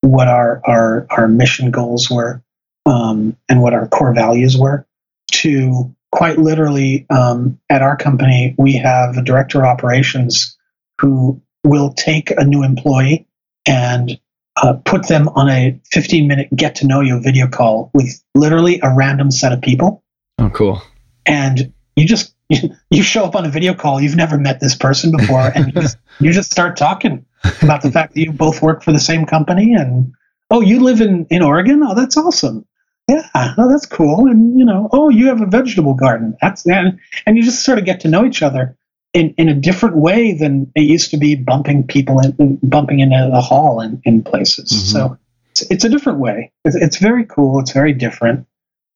[0.02, 2.42] what our our our mission goals were
[2.86, 4.86] um, and what our core values were
[5.30, 10.56] to quite literally um, at our company we have a director of operations
[11.00, 13.26] who will take a new employee
[13.66, 14.18] and
[14.56, 18.80] uh, put them on a 15 minute get to know you video call with literally
[18.82, 20.02] a random set of people.
[20.38, 20.82] Oh cool.
[21.24, 22.34] And you just
[22.90, 25.80] you show up on a video call you've never met this person before and you
[25.80, 27.24] just, you just start talking
[27.62, 30.12] about the fact that you both work for the same company and
[30.50, 31.82] oh you live in in Oregon?
[31.82, 32.66] Oh that's awesome.
[33.08, 34.26] Yeah oh that's cool.
[34.26, 36.36] And you know oh you have a vegetable garden.
[36.40, 38.76] That's and and you just sort of get to know each other
[39.12, 43.28] in, in a different way than it used to be bumping people in, bumping into
[43.30, 44.70] the hall in, in places.
[44.72, 44.86] Mm-hmm.
[44.86, 45.18] so
[45.50, 46.50] it's, it's, a different way.
[46.64, 47.60] It's, it's, very cool.
[47.60, 48.46] It's very different.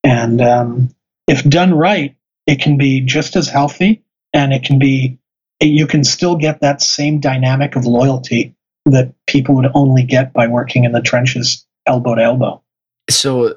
[0.03, 0.89] And um,
[1.27, 5.19] if done right it can be just as healthy and it can be
[5.61, 8.55] you can still get that same dynamic of loyalty
[8.87, 12.63] that people would only get by working in the trenches elbow to elbow.
[13.09, 13.57] So,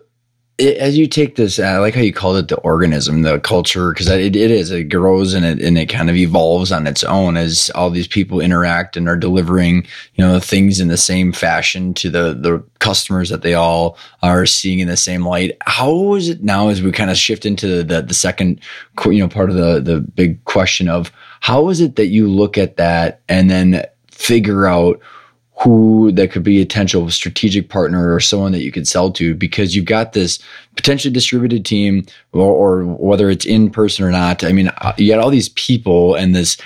[0.60, 4.10] as you take this, I like how you called it the organism, the culture, because
[4.10, 4.72] it, it is.
[4.72, 8.08] It grows and it and it kind of evolves on its own as all these
[8.08, 12.64] people interact and are delivering, you know, things in the same fashion to the the
[12.80, 15.56] customers that they all are seeing in the same light.
[15.62, 18.60] How is it now as we kind of shift into the the second,
[19.06, 22.58] you know, part of the the big question of how is it that you look
[22.58, 24.99] at that and then figure out
[25.62, 29.36] who that could be a potential strategic partner or someone that you could sell to
[29.36, 30.39] because you've got this
[30.78, 34.43] potentially distributed team or, or whether it's in person or not.
[34.43, 36.58] I mean, uh, you got all these people and this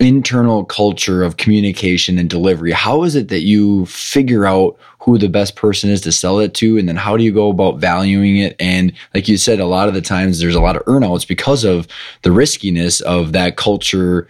[0.00, 2.72] internal culture of communication and delivery.
[2.72, 6.54] How is it that you figure out who the best person is to sell it
[6.54, 6.78] to?
[6.78, 8.54] And then how do you go about valuing it?
[8.60, 11.64] And like you said, a lot of the times there's a lot of earnouts because
[11.64, 11.88] of
[12.22, 14.28] the riskiness of that culture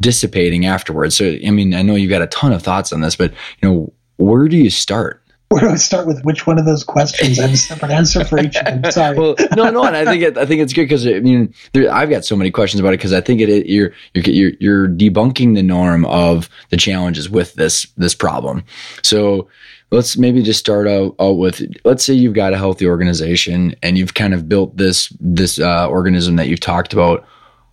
[0.00, 1.16] dissipating afterwards.
[1.16, 3.68] So, I mean, I know you've got a ton of thoughts on this, but you
[3.68, 5.19] know, where do you start?
[5.52, 7.40] Where do I start with which one of those questions?
[7.40, 8.84] I have a separate answer for each of them.
[8.92, 9.18] Sorry.
[9.18, 11.92] well, no, no, and I think it, I think it's good because I mean, there,
[11.92, 14.88] I've got so many questions about it because I think it, it you're, you're you're
[14.88, 18.62] debunking the norm of the challenges with this this problem.
[19.02, 19.48] So
[19.90, 23.98] let's maybe just start out, out with let's say you've got a healthy organization and
[23.98, 27.26] you've kind of built this this uh, organism that you've talked about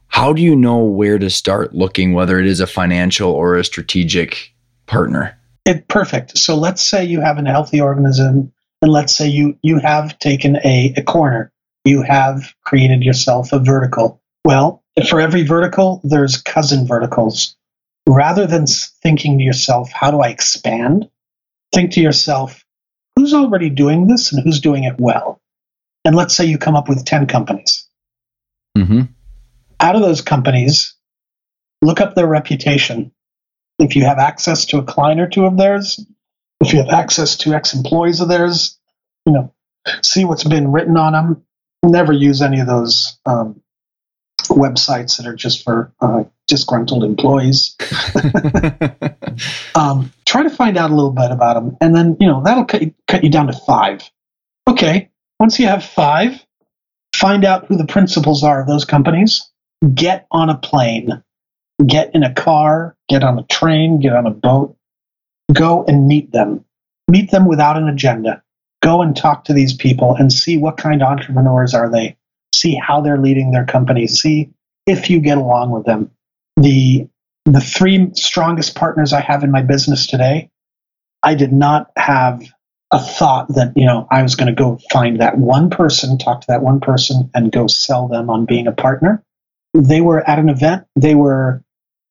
[0.08, 3.64] how do you know where to start looking, whether it is a financial or a
[3.64, 4.54] strategic
[4.88, 5.38] partner?
[5.68, 6.38] It, perfect.
[6.38, 8.52] So let's say you have a healthy organism,
[8.82, 11.52] and let's say you you have taken a, a corner,
[11.86, 14.22] you have created yourself a vertical.
[14.46, 17.56] Well, for every vertical, there's cousin verticals.
[18.08, 18.66] Rather than
[19.04, 21.10] thinking to yourself, how do I expand?
[21.74, 22.64] Think to yourself,
[23.16, 25.42] who's already doing this and who's doing it well?
[26.06, 27.86] And let's say you come up with 10 companies.
[28.78, 29.02] Mm-hmm
[29.80, 30.96] out of those companies,
[31.82, 33.12] look up their reputation.
[33.80, 36.04] If you have access to a client or two of theirs,
[36.62, 38.78] if you have access to ex employees of theirs,
[39.26, 39.54] you know,
[40.04, 41.44] see what's been written on them.
[41.84, 43.62] Never use any of those um,
[44.46, 47.76] websites that are just for uh, disgruntled employees.
[49.76, 52.66] um, try to find out a little bit about them, and then you know that'll
[52.66, 54.10] cut you, cut you down to five.
[54.68, 56.44] Okay, once you have five,
[57.16, 59.50] find out who the principals are of those companies
[59.94, 61.24] get on a plane,
[61.86, 64.76] get in a car, get on a train, get on a boat,
[65.54, 66.66] go and meet them.
[67.08, 68.42] Meet them without an agenda.
[68.82, 72.18] Go and talk to these people and see what kind of entrepreneurs are they.
[72.54, 74.08] See how they're leading their company.
[74.08, 74.50] See
[74.86, 76.12] if you get along with them.
[76.58, 77.08] The
[77.46, 80.50] the three strongest partners I have in my business today,
[81.24, 82.44] I did not have
[82.92, 86.42] a thought that, you know, I was going to go find that one person, talk
[86.42, 89.24] to that one person, and go sell them on being a partner.
[89.74, 90.88] They were at an event.
[90.96, 91.64] They were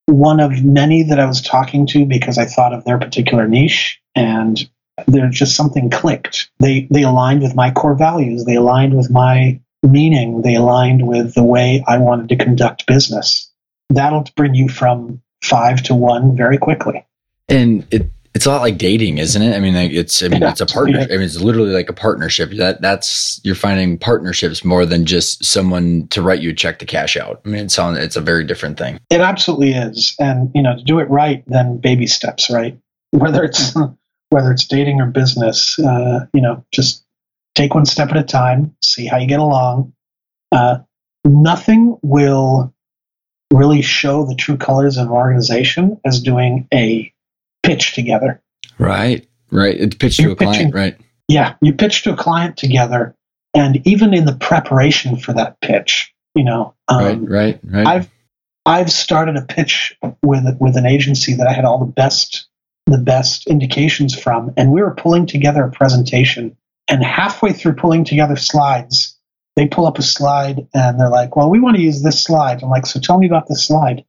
[0.07, 4.01] one of many that I was talking to because I thought of their particular niche
[4.15, 4.59] and
[5.07, 6.51] there's just something clicked.
[6.59, 8.45] They they aligned with my core values.
[8.45, 10.43] They aligned with my meaning.
[10.43, 13.51] They aligned with the way I wanted to conduct business.
[13.91, 17.05] That'll bring you from five to one very quickly.
[17.49, 19.57] And it it's a lot like dating, isn't it?
[19.57, 21.11] I mean, like it's I mean yeah, it's a partnership.
[21.11, 22.51] I mean, it's literally like a partnership.
[22.51, 26.85] That that's you're finding partnerships more than just someone to write you a check to
[26.85, 27.41] cash out.
[27.47, 29.01] I mean, it sounds it's a very different thing.
[29.09, 32.79] It absolutely is, and you know, to do it right, then baby steps, right?
[33.13, 33.75] Whether it's
[34.29, 37.07] whether it's dating or business, uh, you know, just
[37.55, 39.95] take one step at a time, see how you get along.
[40.53, 40.81] Uh,
[41.25, 42.75] nothing will
[43.51, 47.11] really show the true colors of an organization as doing a
[47.67, 48.43] pitch together.
[48.79, 49.79] Right, right.
[49.79, 50.97] It's pitched to a client, right?
[51.29, 53.17] Yeah, you pitch to a client together,
[53.55, 57.87] and even in the preparation for that pitch, you know, um, right, right, right.
[57.87, 58.11] I've
[58.65, 62.49] I've started a pitch with with an agency that I had all the best
[62.87, 66.57] the best indications from, and we were pulling together a presentation.
[66.89, 69.19] And halfway through pulling together slides,
[69.57, 72.63] they pull up a slide and they're like, "Well, we want to use this slide."
[72.63, 74.05] I'm like, "So tell me about this slide."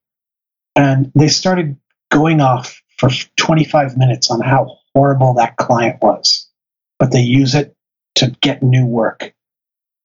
[0.76, 1.78] And they started
[2.12, 6.48] going off for 25 minutes on how horrible that client was,
[7.00, 7.76] but they use it
[8.16, 9.34] to get new work.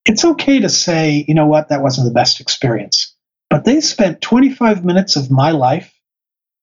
[0.04, 3.14] It's okay to say, you know what, that wasn't the best experience.
[3.48, 5.92] But they spent 25 minutes of my life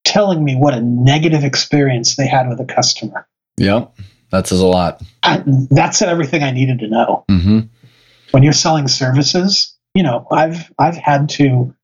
[0.04, 3.26] telling me what a negative experience they had with a customer.
[3.58, 3.94] Yep,
[4.30, 5.02] that says a lot.
[5.22, 7.24] I, that said everything I needed to know.
[7.30, 7.60] Mm-hmm.
[8.32, 11.74] When you're selling services, you know, I've I've had to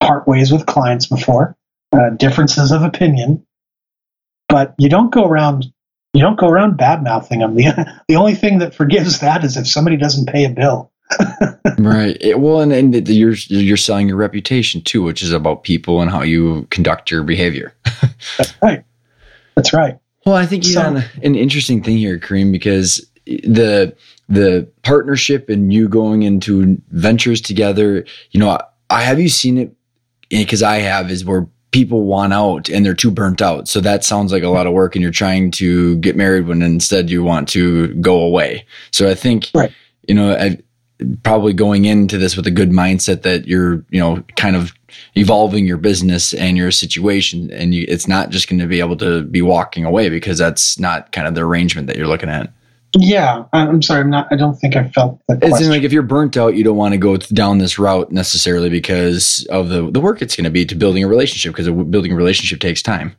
[0.00, 1.56] part ways with clients before,
[1.92, 3.45] uh, differences of opinion,
[4.48, 5.66] but you don't go around
[6.16, 7.56] you don't go around bad mouthing them.
[7.56, 10.90] The, the only thing that forgives that is if somebody doesn't pay a bill.
[11.78, 12.16] right.
[12.20, 16.10] It, well, and, and you're you're selling your reputation too, which is about people and
[16.10, 17.74] how you conduct your behavior.
[18.38, 18.84] That's right.
[19.54, 19.98] That's right.
[20.24, 23.94] Well, I think you so, an, an interesting thing here, Karim, because the
[24.28, 28.04] the partnership and you going into ventures together.
[28.32, 29.76] You know, I, I have you seen it
[30.28, 31.46] because I have is where
[31.76, 33.68] people want out and they're too burnt out.
[33.68, 36.62] So that sounds like a lot of work and you're trying to get married when
[36.62, 38.64] instead you want to go away.
[38.92, 39.70] So I think, right.
[40.08, 40.58] you know, I,
[41.22, 44.72] probably going into this with a good mindset that you're, you know, kind of
[45.16, 47.50] evolving your business and your situation.
[47.50, 50.78] And you, it's not just going to be able to be walking away because that's
[50.78, 52.50] not kind of the arrangement that you're looking at.
[52.94, 54.00] Yeah, I'm sorry.
[54.00, 54.28] I'm not.
[54.30, 55.42] I don't think I felt that.
[55.42, 58.10] It's in like if you're burnt out, you don't want to go down this route
[58.12, 61.68] necessarily because of the the work it's going to be to building a relationship because
[61.86, 63.14] building a relationship takes time.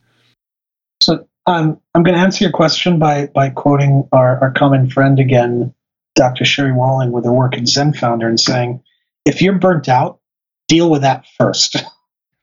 [1.01, 5.20] So um, I'm going to answer your question by by quoting our, our common friend
[5.20, 5.74] again,
[6.15, 6.45] Dr.
[6.45, 8.82] Sherry Walling, with her work at Zen Founder, and saying,
[9.26, 10.20] if you're burnt out,
[10.68, 11.78] deal with that first.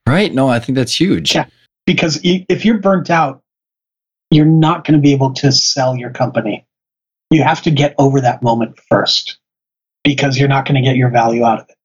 [0.07, 0.35] Right.
[0.35, 1.35] No, I think that's huge.
[1.35, 1.47] Yeah,
[1.87, 3.43] because if you're burnt out,
[4.31, 6.64] you're not going to be able to sell your company
[7.35, 9.39] you have to get over that moment first
[10.03, 11.77] because you're not going to get your value out of it.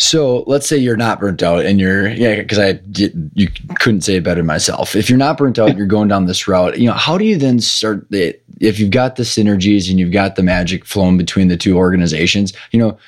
[0.00, 3.48] So let's say you're not burnt out and you're yeah because I you
[3.80, 4.94] couldn't say it better myself.
[4.94, 6.78] If you're not burnt out, you're going down this route.
[6.78, 10.36] You know how do you then start if you've got the synergies and you've got
[10.36, 12.52] the magic flowing between the two organizations?
[12.70, 12.98] You know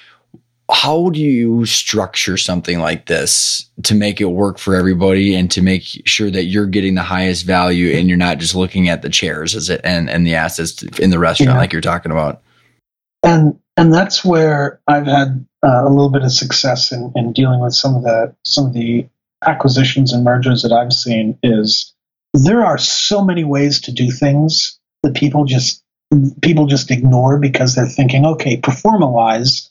[0.72, 5.62] how do you structure something like this to make it work for everybody and to
[5.62, 9.08] make sure that you're getting the highest value and you're not just looking at the
[9.08, 11.58] chairs as it and, and the assets in the restaurant yeah.
[11.58, 12.42] like you're talking about
[13.22, 17.60] and and that's where i've had uh, a little bit of success in, in dealing
[17.60, 19.06] with some of the some of the
[19.46, 21.94] acquisitions and mergers that i've seen is
[22.34, 25.82] there are so many ways to do things that people just
[26.42, 29.69] people just ignore because they're thinking okay pro forma wise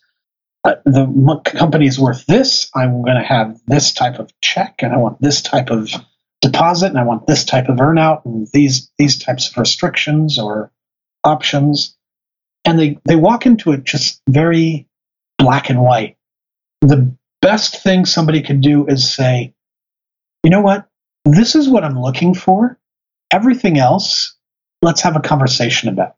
[0.63, 2.69] uh, the company is worth this.
[2.75, 5.89] I'm going to have this type of check, and I want this type of
[6.41, 10.71] deposit, and I want this type of earnout, and these these types of restrictions or
[11.23, 11.95] options.
[12.65, 14.87] And they they walk into it just very
[15.37, 16.17] black and white.
[16.81, 19.53] The best thing somebody could do is say,
[20.43, 20.89] you know what,
[21.25, 22.77] this is what I'm looking for.
[23.31, 24.35] Everything else,
[24.81, 26.15] let's have a conversation about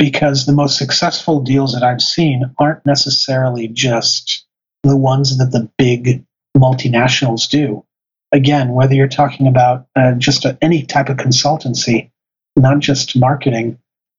[0.00, 4.46] because the most successful deals that I've seen aren't necessarily just
[4.82, 6.24] the ones that the big
[6.56, 7.84] multinationals do.
[8.32, 12.10] Again, whether you're talking about uh, just a, any type of consultancy,
[12.56, 13.78] not just marketing,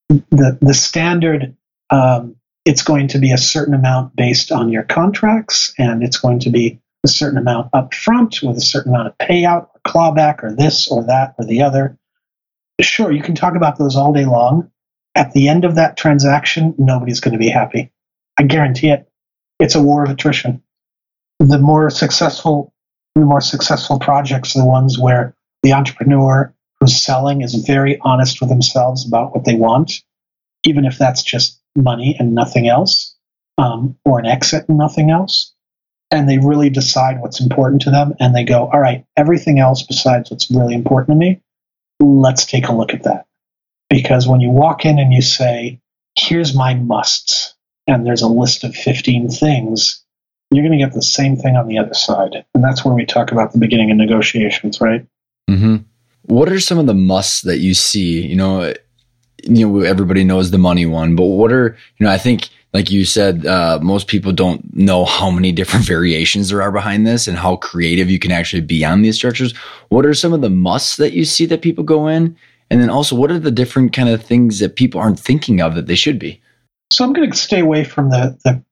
[0.09, 1.55] the the standard
[1.89, 6.38] um, it's going to be a certain amount based on your contracts, and it's going
[6.41, 10.43] to be a certain amount up front with a certain amount of payout or clawback
[10.43, 11.97] or this or that or the other.
[12.79, 14.70] Sure, you can talk about those all day long.
[15.16, 17.91] At the end of that transaction, nobody's going to be happy.
[18.38, 19.07] I guarantee it.
[19.59, 20.64] It's a war of attrition.
[21.39, 22.74] The more successful,
[23.16, 28.39] the more successful projects are the ones where the entrepreneur who's selling is very honest
[28.39, 30.01] with themselves about what they want,
[30.66, 33.16] even if that's just money and nothing else,
[33.57, 35.53] um, or an exit and nothing else
[36.12, 39.82] and they really decide what's important to them and they go, all right, everything else
[39.82, 41.41] besides what's really important to me,
[41.99, 43.26] let's take a look at that.
[43.91, 45.77] Because when you walk in and you say,
[46.17, 47.53] here's my musts,
[47.87, 50.01] and there's a list of 15 things,
[50.49, 52.45] you're going to get the same thing on the other side.
[52.55, 55.05] And that's where we talk about the beginning of negotiations, right?
[55.49, 55.77] Mm-hmm.
[56.23, 58.25] What are some of the musts that you see?
[58.25, 58.73] You know,
[59.43, 62.89] you know, everybody knows the money one, but what are, you know, I think like
[62.89, 67.27] you said, uh, most people don't know how many different variations there are behind this
[67.27, 69.53] and how creative you can actually be on these structures.
[69.89, 72.37] What are some of the musts that you see that people go in?
[72.72, 75.76] And then also, what are the different kind of things that people aren't thinking of
[75.76, 76.41] that they should be?
[76.91, 78.63] So I'm going to stay away from the, the,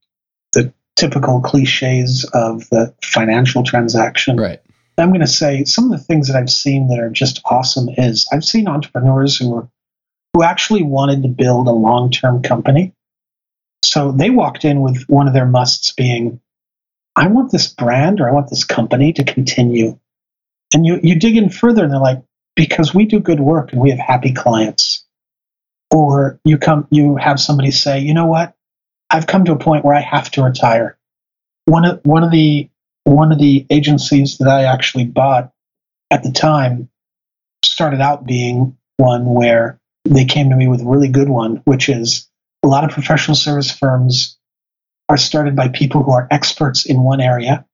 [0.53, 4.37] the typical cliches of the financial transaction.
[4.37, 4.59] Right.
[4.97, 7.89] I'm going to say some of the things that I've seen that are just awesome
[7.89, 9.69] is I've seen entrepreneurs who were
[10.33, 12.93] who actually wanted to build a long-term company
[13.83, 16.39] so they walked in with one of their musts being,
[17.15, 19.97] I want this brand or I want this company to continue.
[20.73, 22.21] And you, you dig in further and they're like,
[22.55, 25.05] because we do good work and we have happy clients.
[25.91, 28.55] Or you come, you have somebody say, you know what?
[29.09, 30.97] I've come to a point where I have to retire.
[31.65, 32.69] One of, one of the,
[33.05, 35.51] one of the agencies that I actually bought
[36.11, 36.89] at the time
[37.63, 41.89] started out being one where they came to me with a really good one, which
[41.89, 42.27] is
[42.63, 44.37] a lot of professional service firms
[45.07, 47.65] are started by people who are experts in one area.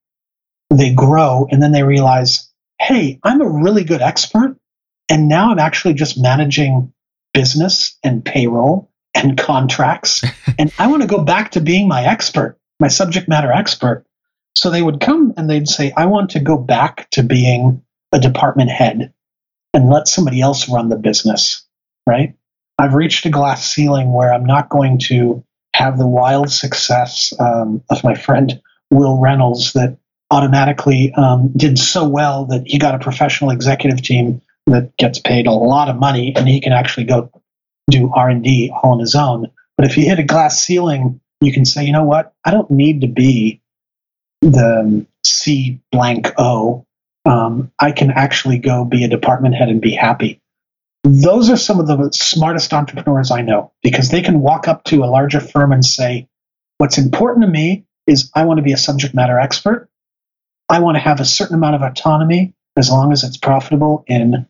[0.69, 2.49] They grow and then they realize,
[2.80, 4.57] hey, I'm a really good expert.
[5.09, 6.93] And now I'm actually just managing
[7.33, 10.23] business and payroll and contracts.
[10.59, 14.05] and I want to go back to being my expert, my subject matter expert.
[14.55, 18.19] So they would come and they'd say, I want to go back to being a
[18.19, 19.13] department head
[19.73, 21.65] and let somebody else run the business,
[22.07, 22.33] right?
[22.77, 25.43] I've reached a glass ceiling where I'm not going to
[25.73, 29.97] have the wild success um, of my friend Will Reynolds that
[30.31, 35.47] automatically um, did so well that he got a professional executive team that gets paid
[35.47, 37.30] a lot of money and he can actually go
[37.89, 39.51] do R&D all on his own.
[39.78, 42.34] But if you hit a glass ceiling, you can say, you know what?
[42.43, 43.61] I don't need to be
[44.41, 46.86] the C blank O.
[47.26, 50.41] Um, I can actually go be a department head and be happy
[51.05, 55.03] those are some of the smartest entrepreneurs I know because they can walk up to
[55.03, 56.28] a larger firm and say,
[56.78, 59.88] What's important to me is I want to be a subject matter expert.
[60.68, 64.47] I want to have a certain amount of autonomy as long as it's profitable in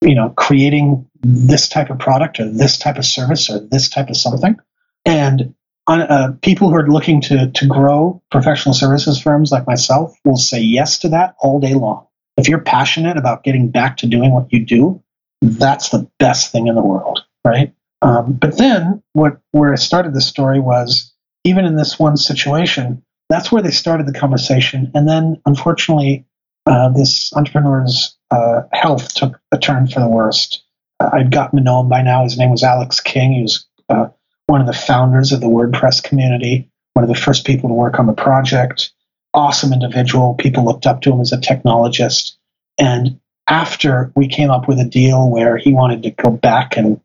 [0.00, 4.08] you know creating this type of product or this type of service or this type
[4.08, 4.56] of something
[5.04, 5.54] and
[5.88, 10.60] uh, people who are looking to to grow professional services firms like myself will say
[10.60, 14.52] yes to that all day long if you're passionate about getting back to doing what
[14.52, 15.02] you do
[15.42, 17.72] that's the best thing in the world, right?
[18.02, 21.12] Um, but then what where I started the story was
[21.44, 24.90] even in this one situation, that's where they started the conversation.
[24.94, 26.26] And then unfortunately,
[26.66, 30.62] uh, this entrepreneur's uh, health took a turn for the worst.
[31.00, 32.24] Uh, I'd gotten to know him by now.
[32.24, 33.32] His name was Alex King.
[33.32, 34.08] He was uh,
[34.46, 37.98] one of the founders of the WordPress community, one of the first people to work
[37.98, 38.92] on the project.
[39.34, 40.34] Awesome individual.
[40.34, 42.36] People looked up to him as a technologist.
[42.78, 47.00] And after we came up with a deal where he wanted to go back and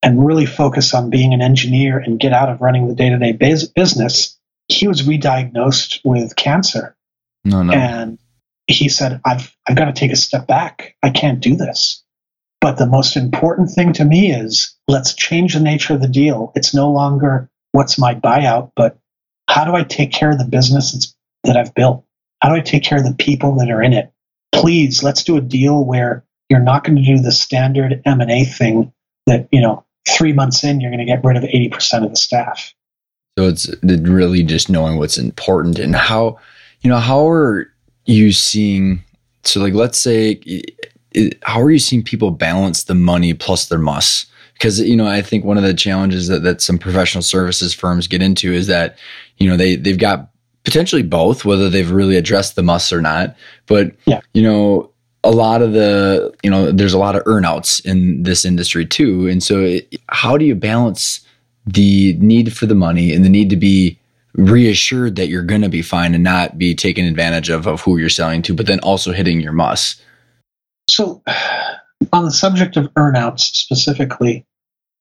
[0.00, 4.38] and really focus on being an engineer and get out of running the day-to-day business,
[4.68, 6.94] he was re-diagnosed with cancer.
[7.44, 7.72] No, no.
[7.72, 8.18] And
[8.68, 10.94] he said, I've I've got to take a step back.
[11.02, 12.02] I can't do this.
[12.60, 16.52] But the most important thing to me is let's change the nature of the deal.
[16.54, 18.98] It's no longer what's my buyout, but
[19.48, 21.14] how do I take care of the business
[21.44, 22.04] that I've built?
[22.42, 24.12] How do I take care of the people that are in it?
[24.52, 28.92] please let's do a deal where you're not going to do the standard M&A thing
[29.26, 32.16] that, you know, 3 months in you're going to get rid of 80% of the
[32.16, 32.72] staff.
[33.38, 36.38] So it's really just knowing what's important and how,
[36.80, 37.70] you know, how are
[38.08, 39.02] you seeing
[39.44, 40.40] so like let's say
[41.42, 44.26] how are you seeing people balance the money plus their musts?
[44.54, 48.08] because you know i think one of the challenges that, that some professional services firms
[48.08, 48.98] get into is that
[49.36, 50.30] you know they they've got
[50.68, 53.34] potentially both, whether they've really addressed the musts or not.
[53.64, 54.20] But yeah.
[54.34, 54.90] you know,
[55.24, 59.28] a lot of the you know, there's a lot of earnouts in this industry too,
[59.28, 61.20] and so it, how do you balance
[61.66, 63.98] the need for the money and the need to be
[64.38, 67.98] reassured that you're going to be fine and not be taken advantage of of who
[67.98, 70.00] you're selling to, but then also hitting your musts?
[70.88, 71.22] So,
[72.12, 74.46] on the subject of earnouts specifically,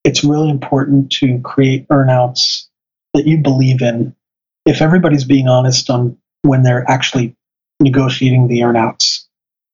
[0.03, 2.65] it's really important to create earnouts
[3.13, 4.15] that you believe in.
[4.65, 7.35] If everybody's being honest on when they're actually
[7.79, 9.25] negotiating the earnouts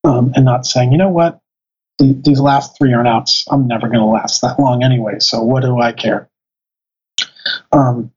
[0.04, 1.40] um, and not saying, you know what,
[2.00, 5.80] these last three earnouts, I'm never going to last that long anyway, so what do
[5.80, 6.30] I care?
[7.72, 8.12] Um,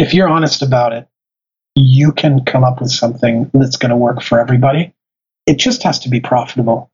[0.00, 1.06] if you're honest about it,
[1.76, 4.94] you can come up with something that's going to work for everybody.
[5.46, 6.90] It just has to be profitable.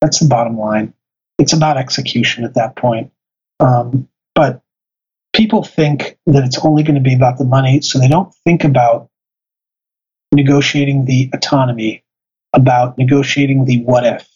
[0.00, 0.94] That's the bottom line.
[1.38, 3.12] It's about execution at that point.
[3.60, 4.62] Um, but
[5.34, 8.64] people think that it's only going to be about the money, so they don't think
[8.64, 9.10] about
[10.32, 12.04] negotiating the autonomy,
[12.54, 14.26] about negotiating the what if.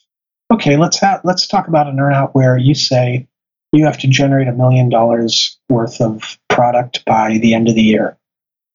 [0.53, 3.27] Okay, let's have let's talk about an earnout where you say
[3.73, 7.83] you have to generate a million dollars worth of product by the end of the
[7.83, 8.19] year.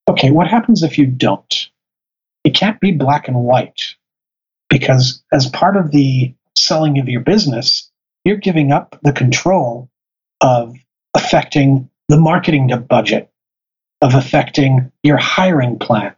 [0.08, 1.70] Okay, what happens if you don't?
[2.46, 3.96] It can't be black and white
[4.70, 7.92] because as part of the selling of your business,
[8.24, 9.90] you're giving up the control
[10.40, 10.74] of
[11.14, 13.30] affecting the marketing budget,
[14.02, 16.16] of affecting your hiring plan,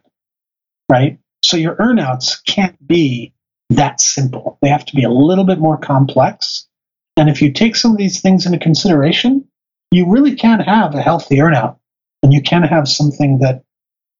[0.88, 1.18] right?
[1.42, 3.32] So your earnouts can't be
[3.70, 4.56] that simple.
[4.62, 6.68] They have to be a little bit more complex.
[7.16, 9.45] And if you take some of these things into consideration,
[9.90, 11.78] you really can have a healthy earnout
[12.22, 13.62] and you can have something that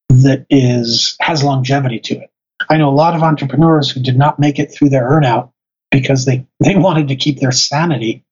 [0.09, 2.31] that is has longevity to it.
[2.71, 5.51] I know a lot of entrepreneurs who did not make it through their earnout
[5.91, 8.25] because they, they wanted to keep their sanity.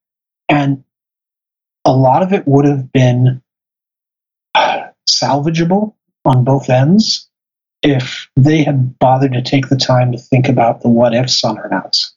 [0.49, 0.85] And
[1.85, 3.43] a lot of it would have been
[5.09, 7.28] salvageable on both ends
[7.82, 11.57] if they had bothered to take the time to think about the what ifs on
[11.57, 12.14] earnouts.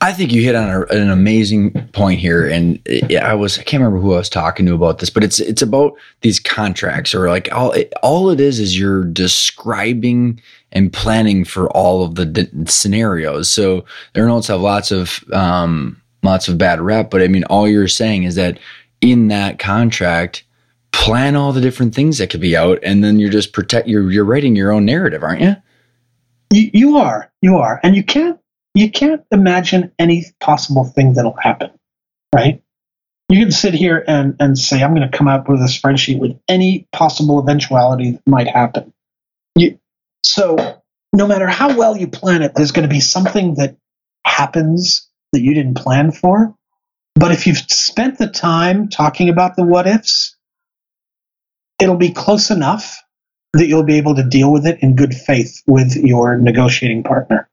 [0.00, 2.80] I think you hit on a, an amazing point here, and
[3.20, 5.62] I was I can't remember who I was talking to about this, but it's it's
[5.62, 10.40] about these contracts or like all it, all it is is you're describing
[10.70, 13.50] and planning for all of the d- scenarios.
[13.50, 17.66] So their notes have lots of um, lots of bad rep, but I mean all
[17.66, 18.60] you're saying is that
[19.00, 20.44] in that contract,
[20.92, 24.12] plan all the different things that could be out, and then you're just protect you're
[24.12, 25.56] you're writing your own narrative, aren't you?
[26.52, 28.38] You, you are, you are, and you can't
[28.78, 31.70] you can't imagine any possible thing that'll happen,
[32.32, 32.62] right?
[33.28, 36.18] You can sit here and, and say, I'm going to come up with a spreadsheet
[36.18, 38.94] with any possible eventuality that might happen.
[39.56, 39.80] You,
[40.24, 40.80] so
[41.12, 43.76] no matter how well you plan it, there's going to be something that
[44.24, 46.54] happens that you didn't plan for.
[47.16, 50.36] But if you've spent the time talking about the what ifs,
[51.80, 53.02] it'll be close enough
[53.54, 57.47] that you'll be able to deal with it in good faith with your negotiating partner.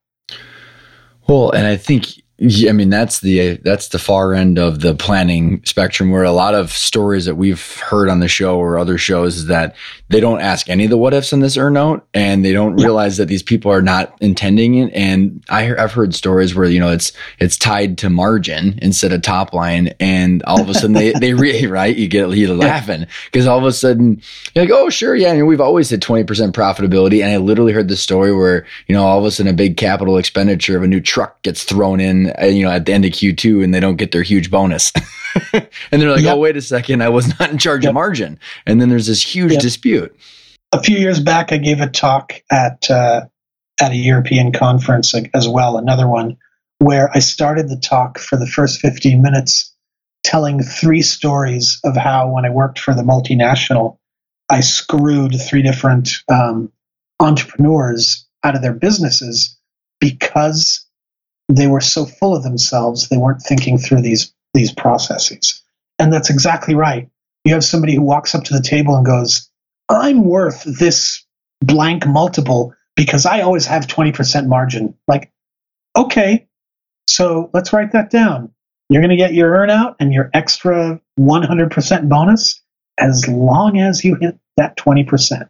[1.27, 5.63] Well, and I think I mean that's the that's the far end of the planning
[5.63, 9.37] spectrum where a lot of stories that we've heard on the show or other shows
[9.37, 9.73] is that
[10.09, 12.85] they don't ask any of the what ifs in this earnout and they don't yeah.
[12.85, 14.91] realize that these people are not intending it.
[14.93, 19.21] And I have heard stories where you know it's it's tied to margin instead of
[19.21, 21.95] top line and all of a sudden they they really right?
[21.95, 24.21] You get you laughing because all of a sudden
[24.53, 25.29] you're like oh sure yeah.
[25.29, 28.93] I mean, we've always had 20% profitability and I literally heard the story where you
[28.95, 32.01] know all of a sudden a big capital expenditure of a new truck gets thrown
[32.01, 34.91] in you know, at the end of Q2 and they don't get their huge bonus.
[35.53, 36.35] and they're like, yep.
[36.35, 37.91] oh, wait a second, I was not in charge yep.
[37.91, 38.39] of margin.
[38.65, 39.61] And then there's this huge yep.
[39.61, 40.15] dispute.
[40.71, 43.21] A few years back, I gave a talk at, uh,
[43.79, 46.37] at a European conference as well, another one,
[46.79, 49.73] where I started the talk for the first 15 minutes
[50.23, 53.97] telling three stories of how when I worked for the multinational,
[54.49, 56.71] I screwed three different um,
[57.19, 59.57] entrepreneurs out of their businesses
[59.99, 60.84] because
[61.47, 65.61] they were so full of themselves they weren't thinking through these these processes.
[65.99, 67.09] And that's exactly right.
[67.43, 69.49] You have somebody who walks up to the table and goes
[69.89, 71.23] i'm worth this
[71.61, 74.95] blank multiple because i always have 20% margin.
[75.07, 75.31] Like
[75.95, 76.47] okay
[77.07, 78.51] so let's write that down.
[78.89, 82.61] You're going to get your earnout and your extra 100% bonus
[82.97, 85.49] as long as you hit that 20%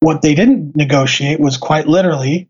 [0.00, 2.48] what they didn't negotiate was quite literally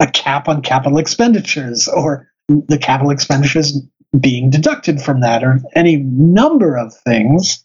[0.00, 3.80] a cap on capital expenditures or the capital expenditures
[4.18, 7.64] being deducted from that or any number of things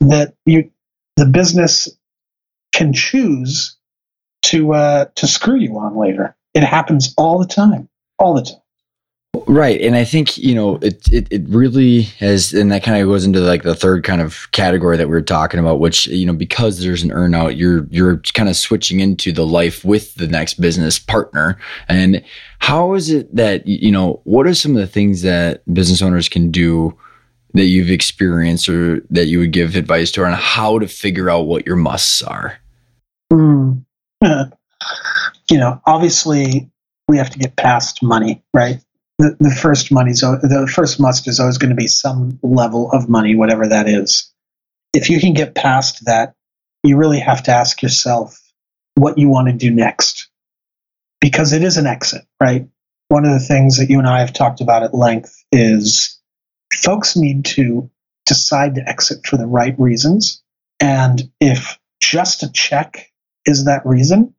[0.00, 0.70] that you
[1.16, 1.88] the business
[2.72, 3.76] can choose
[4.42, 6.36] to uh, to screw you on later.
[6.54, 8.60] It happens all the time, all the time.
[9.46, 9.80] Right.
[9.80, 13.24] And I think, you know, it, it, it really has, and that kind of goes
[13.26, 16.32] into like the third kind of category that we are talking about, which, you know,
[16.32, 20.60] because there's an earnout, you're, you're kind of switching into the life with the next
[20.60, 21.58] business partner.
[21.88, 22.24] And
[22.58, 26.28] how is it that, you know, what are some of the things that business owners
[26.28, 26.96] can do
[27.52, 31.42] that you've experienced or that you would give advice to on how to figure out
[31.42, 32.58] what your musts are?
[33.30, 33.84] Mm.
[34.22, 36.70] you know, obviously
[37.08, 38.80] we have to get past money, right?
[39.18, 43.08] The, the first money's the first must is always going to be some level of
[43.08, 44.32] money, whatever that is.
[44.92, 46.34] If you can get past that,
[46.82, 48.40] you really have to ask yourself
[48.96, 50.28] what you want to do next,
[51.20, 52.68] because it is an exit, right?
[53.08, 56.20] One of the things that you and I have talked about at length is
[56.72, 57.90] folks need to
[58.26, 60.42] decide to exit for the right reasons,
[60.80, 63.10] and if just a check
[63.46, 64.34] is that reason,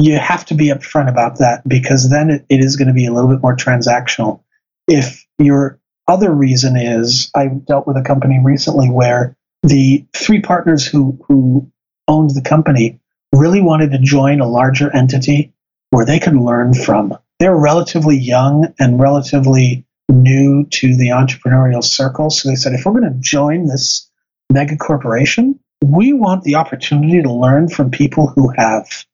[0.00, 3.06] you have to be upfront about that because then it, it is going to be
[3.06, 4.42] a little bit more transactional.
[4.88, 5.78] If your
[6.08, 11.70] other reason is, I dealt with a company recently where the three partners who, who
[12.08, 12.98] owned the company
[13.34, 15.52] really wanted to join a larger entity
[15.90, 17.16] where they could learn from.
[17.38, 22.30] They're relatively young and relatively new to the entrepreneurial circle.
[22.30, 24.10] So they said, if we're going to join this
[24.50, 29.04] mega corporation, we want the opportunity to learn from people who have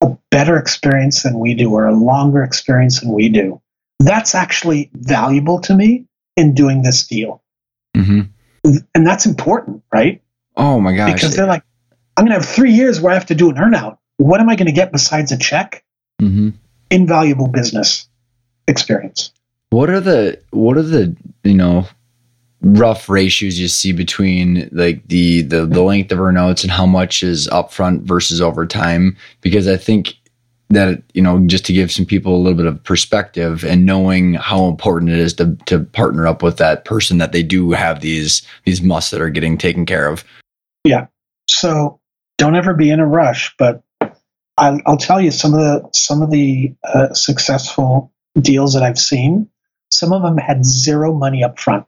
[0.00, 3.60] a better experience than we do or a longer experience than we do.
[3.98, 7.42] That's actually valuable to me in doing this deal.
[7.96, 8.20] Mm-hmm.
[8.94, 10.22] And that's important, right?
[10.56, 11.14] Oh my gosh.
[11.14, 11.62] Because they're like,
[12.16, 13.98] I'm going to have three years where I have to do an earnout.
[14.18, 15.84] What am I going to get besides a check?
[16.20, 16.50] Mm-hmm.
[16.90, 18.08] Invaluable business
[18.68, 19.32] experience.
[19.70, 21.86] What are the, what are the, you know,
[22.62, 26.86] rough ratios you see between like the the, the length of her notes and how
[26.86, 29.16] much is upfront versus over time.
[29.40, 30.14] Because i think
[30.68, 34.34] that you know just to give some people a little bit of perspective and knowing
[34.34, 38.00] how important it is to to partner up with that person that they do have
[38.00, 40.24] these these musts that are getting taken care of.
[40.84, 41.06] Yeah.
[41.48, 42.00] So
[42.38, 43.82] don't ever be in a rush but
[44.58, 48.98] i'll, I'll tell you some of the some of the uh, successful deals that i've
[48.98, 49.48] seen
[49.92, 51.86] some of them had zero money up front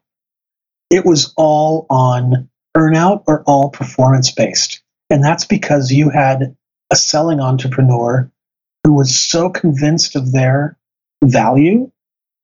[0.91, 4.83] it was all on earnout or all performance based.
[5.11, 6.57] And that's because you had
[6.91, 8.31] a selling entrepreneur
[8.85, 10.79] who was so convinced of their
[11.23, 11.91] value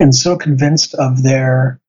[0.01, 1.81] and so convinced of their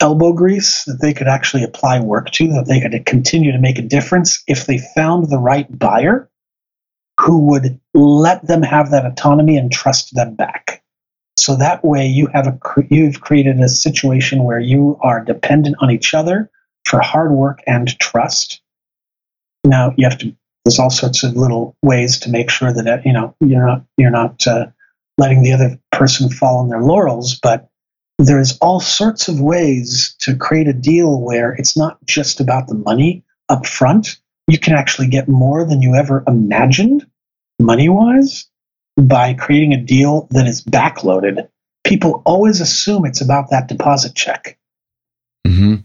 [0.00, 3.78] elbow grease that they could actually apply work to, that they could continue to make
[3.78, 6.30] a difference if they found the right buyer
[7.18, 10.77] who would let them have that autonomy and trust them back.
[11.38, 12.58] So that way you have a
[12.90, 16.50] you've created a situation where you are dependent on each other
[16.84, 18.60] for hard work and trust.
[19.64, 20.34] Now you have to.
[20.64, 24.10] There's all sorts of little ways to make sure that you know you're not you're
[24.10, 24.66] not uh,
[25.16, 27.68] letting the other person fall on their laurels, but
[28.18, 32.74] there's all sorts of ways to create a deal where it's not just about the
[32.74, 34.18] money up front.
[34.48, 37.06] You can actually get more than you ever imagined
[37.60, 38.47] money wise
[38.98, 41.48] by creating a deal that is backloaded,
[41.84, 44.58] people always assume it's about that deposit check.
[45.46, 45.76] Mm-hmm.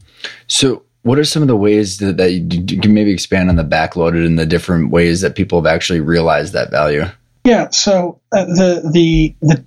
[0.47, 3.63] So, what are some of the ways that, that you can maybe expand on the
[3.63, 7.05] backloaded and the different ways that people have actually realized that value?
[7.43, 7.69] Yeah.
[7.71, 9.65] So uh, the the the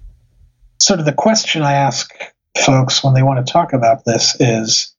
[0.80, 2.11] sort of the question I ask
[2.64, 4.94] folks when they want to talk about this is,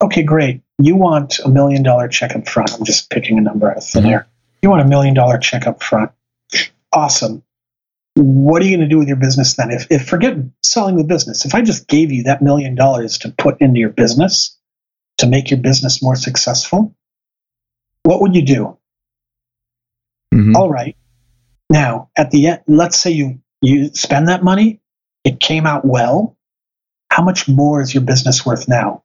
[0.00, 0.62] okay, great.
[0.78, 2.72] You want a million dollar check up front.
[2.72, 4.12] I'm just picking a number out of thin mm-hmm.
[4.12, 4.26] air.
[4.62, 6.12] You want a million dollar check up front.
[6.94, 7.42] Awesome
[8.22, 9.70] what are you going to do with your business then?
[9.70, 13.30] If, if forget selling the business, if I just gave you that million dollars to
[13.30, 14.56] put into your business
[15.18, 16.94] to make your business more successful,
[18.02, 18.78] what would you do?
[20.34, 20.56] Mm-hmm.
[20.56, 20.96] All right.
[21.70, 24.80] Now, at the end, let's say you you spend that money,
[25.24, 26.36] it came out well.
[27.10, 29.02] How much more is your business worth now?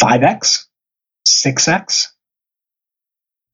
[0.00, 0.66] 5x?
[1.26, 2.06] 6x?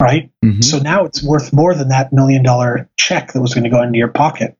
[0.00, 0.30] right?
[0.44, 0.62] Mm-hmm.
[0.62, 3.82] So now it's worth more than that million dollar check that was going to go
[3.82, 4.55] into your pocket.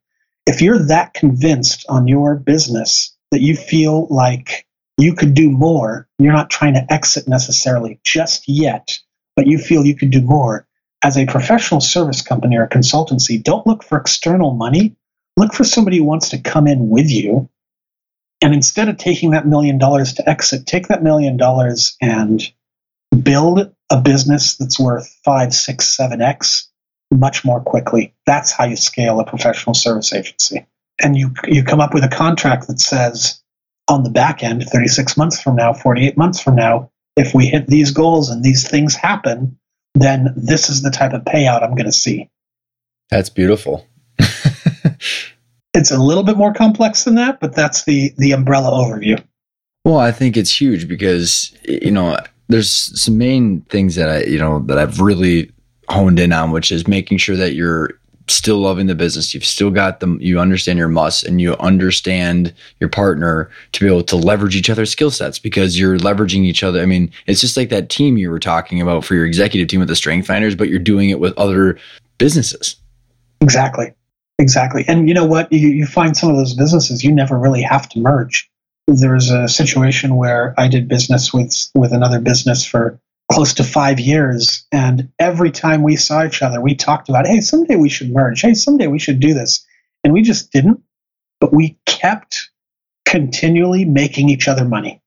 [0.46, 4.66] If you're that convinced on your business that you feel like
[4.96, 8.98] you could do more, you're not trying to exit necessarily just yet,
[9.34, 10.66] but you feel you could do more.
[11.02, 14.96] As a professional service company or consultancy, don't look for external money.
[15.36, 17.50] Look for somebody who wants to come in with you.
[18.40, 22.42] And instead of taking that million dollars to exit, take that million dollars and
[23.22, 26.70] build a business that's worth five, six, seven X
[27.10, 28.14] much more quickly.
[28.26, 30.66] That's how you scale a professional service agency.
[31.00, 33.42] And you, you come up with a contract that says
[33.88, 37.66] on the back end, 36 months from now, 48 months from now, if we hit
[37.66, 39.58] these goals and these things happen,
[39.94, 42.28] then this is the type of payout I'm going to see.
[43.10, 43.86] That's beautiful.
[45.74, 49.22] it's a little bit more complex than that, but that's the the umbrella overview.
[49.84, 54.38] Well, I think it's huge because you know there's some main things that I, you
[54.38, 55.52] know, that I've really
[55.88, 59.32] honed in on, which is making sure that you're still loving the business.
[59.34, 60.18] You've still got them.
[60.20, 64.70] You understand your must, and you understand your partner to be able to leverage each
[64.70, 66.80] other's skill sets because you're leveraging each other.
[66.80, 69.80] I mean, it's just like that team you were talking about for your executive team
[69.80, 71.78] with the strength finders, but you're doing it with other
[72.18, 72.76] businesses.
[73.40, 73.92] Exactly.
[74.38, 74.84] Exactly.
[74.86, 75.50] And you know what?
[75.52, 78.50] You, you find some of those businesses, you never really have to merge.
[78.86, 83.00] There was a situation where I did business with, with another business for
[83.30, 84.66] close to five years.
[84.72, 88.40] And every time we saw each other, we talked about, hey, someday we should merge.
[88.40, 89.66] Hey, someday we should do this.
[90.04, 90.80] And we just didn't.
[91.40, 92.50] But we kept
[93.04, 95.02] continually making each other money.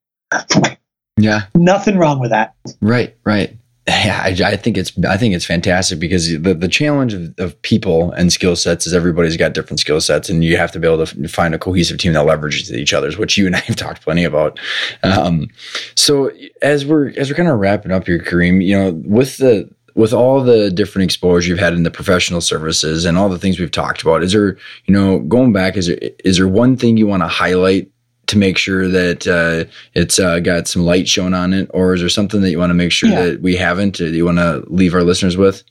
[1.17, 1.45] yeah.
[1.55, 2.55] Nothing wrong with that.
[2.81, 3.57] Right, right
[3.89, 7.61] yeah, I, I, think it's I think it's fantastic because the, the challenge of, of
[7.63, 10.87] people and skill sets is everybody's got different skill sets, and you have to be
[10.87, 13.75] able to find a cohesive team that leverages each other's, which you and I have
[13.75, 14.59] talked plenty about.
[15.03, 15.49] Um,
[15.95, 16.31] so
[16.61, 20.13] as we're as we're kind of wrapping up here, Karim, you know, with the with
[20.13, 23.71] all the different exposure you've had in the professional services and all the things we've
[23.71, 27.07] talked about, is there you know going back is there is there one thing you
[27.07, 27.89] want to highlight
[28.29, 32.01] to make sure that uh, it's uh, got some light shown on it, or is
[32.01, 33.25] there something that you want to make sure yeah.
[33.25, 33.97] that we haven't?
[33.97, 35.63] That you want to leave our listeners with?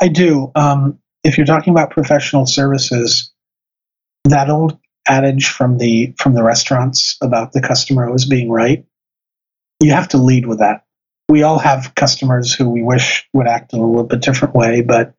[0.00, 0.50] I do.
[0.54, 3.32] Um, if you're talking about professional services,
[4.24, 8.84] that old adage from the from the restaurants about the customer always being right,
[9.80, 10.84] you have to lead with that.
[11.28, 14.82] We all have customers who we wish would act in a little bit different way,
[14.82, 15.14] but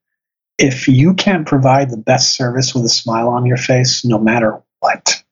[0.58, 4.62] if you can't provide the best service with a smile on your face, no matter
[4.80, 5.23] what,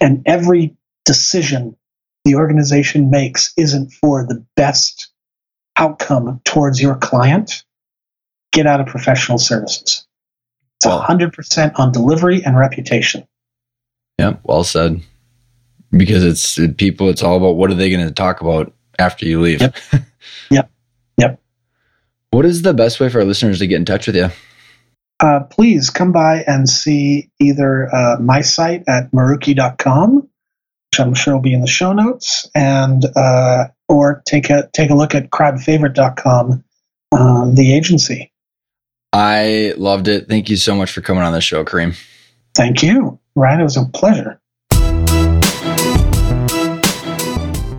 [0.00, 1.76] and every decision
[2.24, 5.10] the organization makes isn't for the best
[5.76, 7.64] outcome towards your client,
[8.52, 10.06] get out of professional services.
[10.76, 13.26] It's well, 100% on delivery and reputation.
[14.18, 15.02] Yeah, well said.
[15.90, 19.40] Because it's people, it's all about what are they going to talk about after you
[19.40, 19.62] leave.
[19.62, 19.76] Yep.
[20.50, 20.70] yep.
[21.16, 21.40] Yep.
[22.30, 24.28] What is the best way for our listeners to get in touch with you?
[25.20, 31.34] Uh, please come by and see either uh, my site at marucchi.com, which I'm sure
[31.34, 35.30] will be in the show notes, and uh, or take a take a look at
[35.30, 36.64] crowdfavorite.com,
[37.12, 38.32] uh, the agency.
[39.12, 40.28] I loved it.
[40.28, 41.94] Thank you so much for coming on the show, Karim.
[42.54, 43.60] Thank you, Ryan.
[43.60, 44.37] It was a pleasure.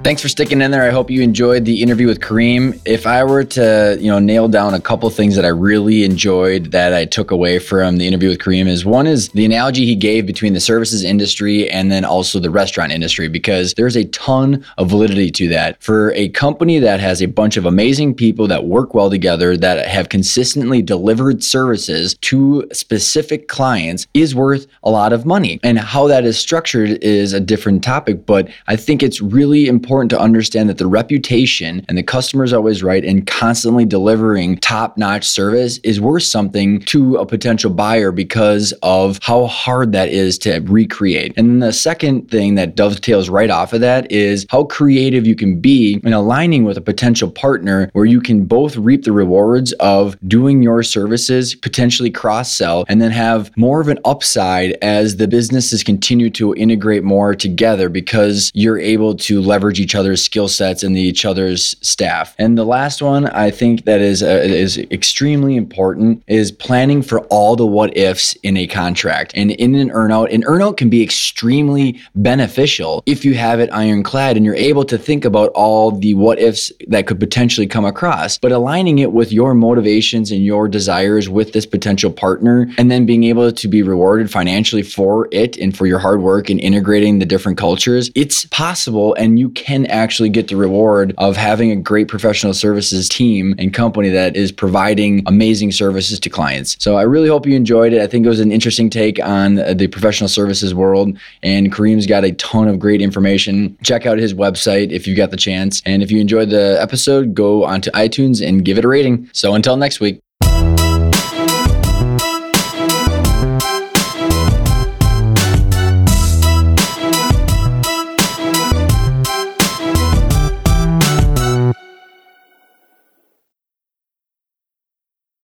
[0.02, 0.88] Thanks for sticking in there.
[0.88, 2.74] I hope you enjoyed the interview with Karim.
[2.86, 6.72] If I were to, you know, nail down a couple things that I really enjoyed
[6.72, 9.96] that I took away from the interview with Karim is one is the analogy he
[9.98, 14.66] gave between the services industry and then also the restaurant industry because there's a ton
[14.78, 15.84] of validity to that.
[15.84, 19.86] For a company that has a bunch of amazing people that work well together that
[19.86, 25.60] have consistently delivered services to specific clients is worth a lot of money.
[25.62, 29.89] And how that is structured is a different topic, but I think it's really important
[29.90, 34.56] important to understand that the reputation and the customer is always right and constantly delivering
[34.58, 40.10] top notch service is worth something to a potential buyer because of how hard that
[40.10, 41.34] is to recreate.
[41.38, 45.60] And the second thing that dovetails right off of that is how creative you can
[45.60, 50.16] be in aligning with a potential partner where you can both reap the rewards of
[50.28, 55.28] doing your services, potentially cross sell, and then have more of an upside as the
[55.28, 59.42] businesses continue to integrate more together because you're able to
[59.80, 62.36] leverage each other's skill sets and the, each other's staff.
[62.38, 67.22] And the last one I think that is uh, is extremely important is planning for
[67.30, 69.34] all the what ifs in a contract.
[69.36, 74.38] And in an earnout, an earnout can be extremely beneficial if you have it ironclad
[74.38, 78.38] and you're able to think about all the what ifs that could potentially come across,
[78.38, 83.06] but aligning it with your motivations and your desires with this potential partner and then
[83.06, 87.20] being able to be rewarded financially for it and for your hard work and integrating
[87.20, 91.70] the different cultures, it's possible and you can can actually get the reward of having
[91.70, 96.76] a great professional services team and company that is providing amazing services to clients.
[96.80, 98.02] So I really hope you enjoyed it.
[98.02, 101.16] I think it was an interesting take on uh, the professional services world.
[101.44, 103.78] And Karim's got a ton of great information.
[103.84, 105.84] Check out his website if you got the chance.
[105.86, 109.30] And if you enjoyed the episode, go onto iTunes and give it a rating.
[109.34, 110.20] So until next week.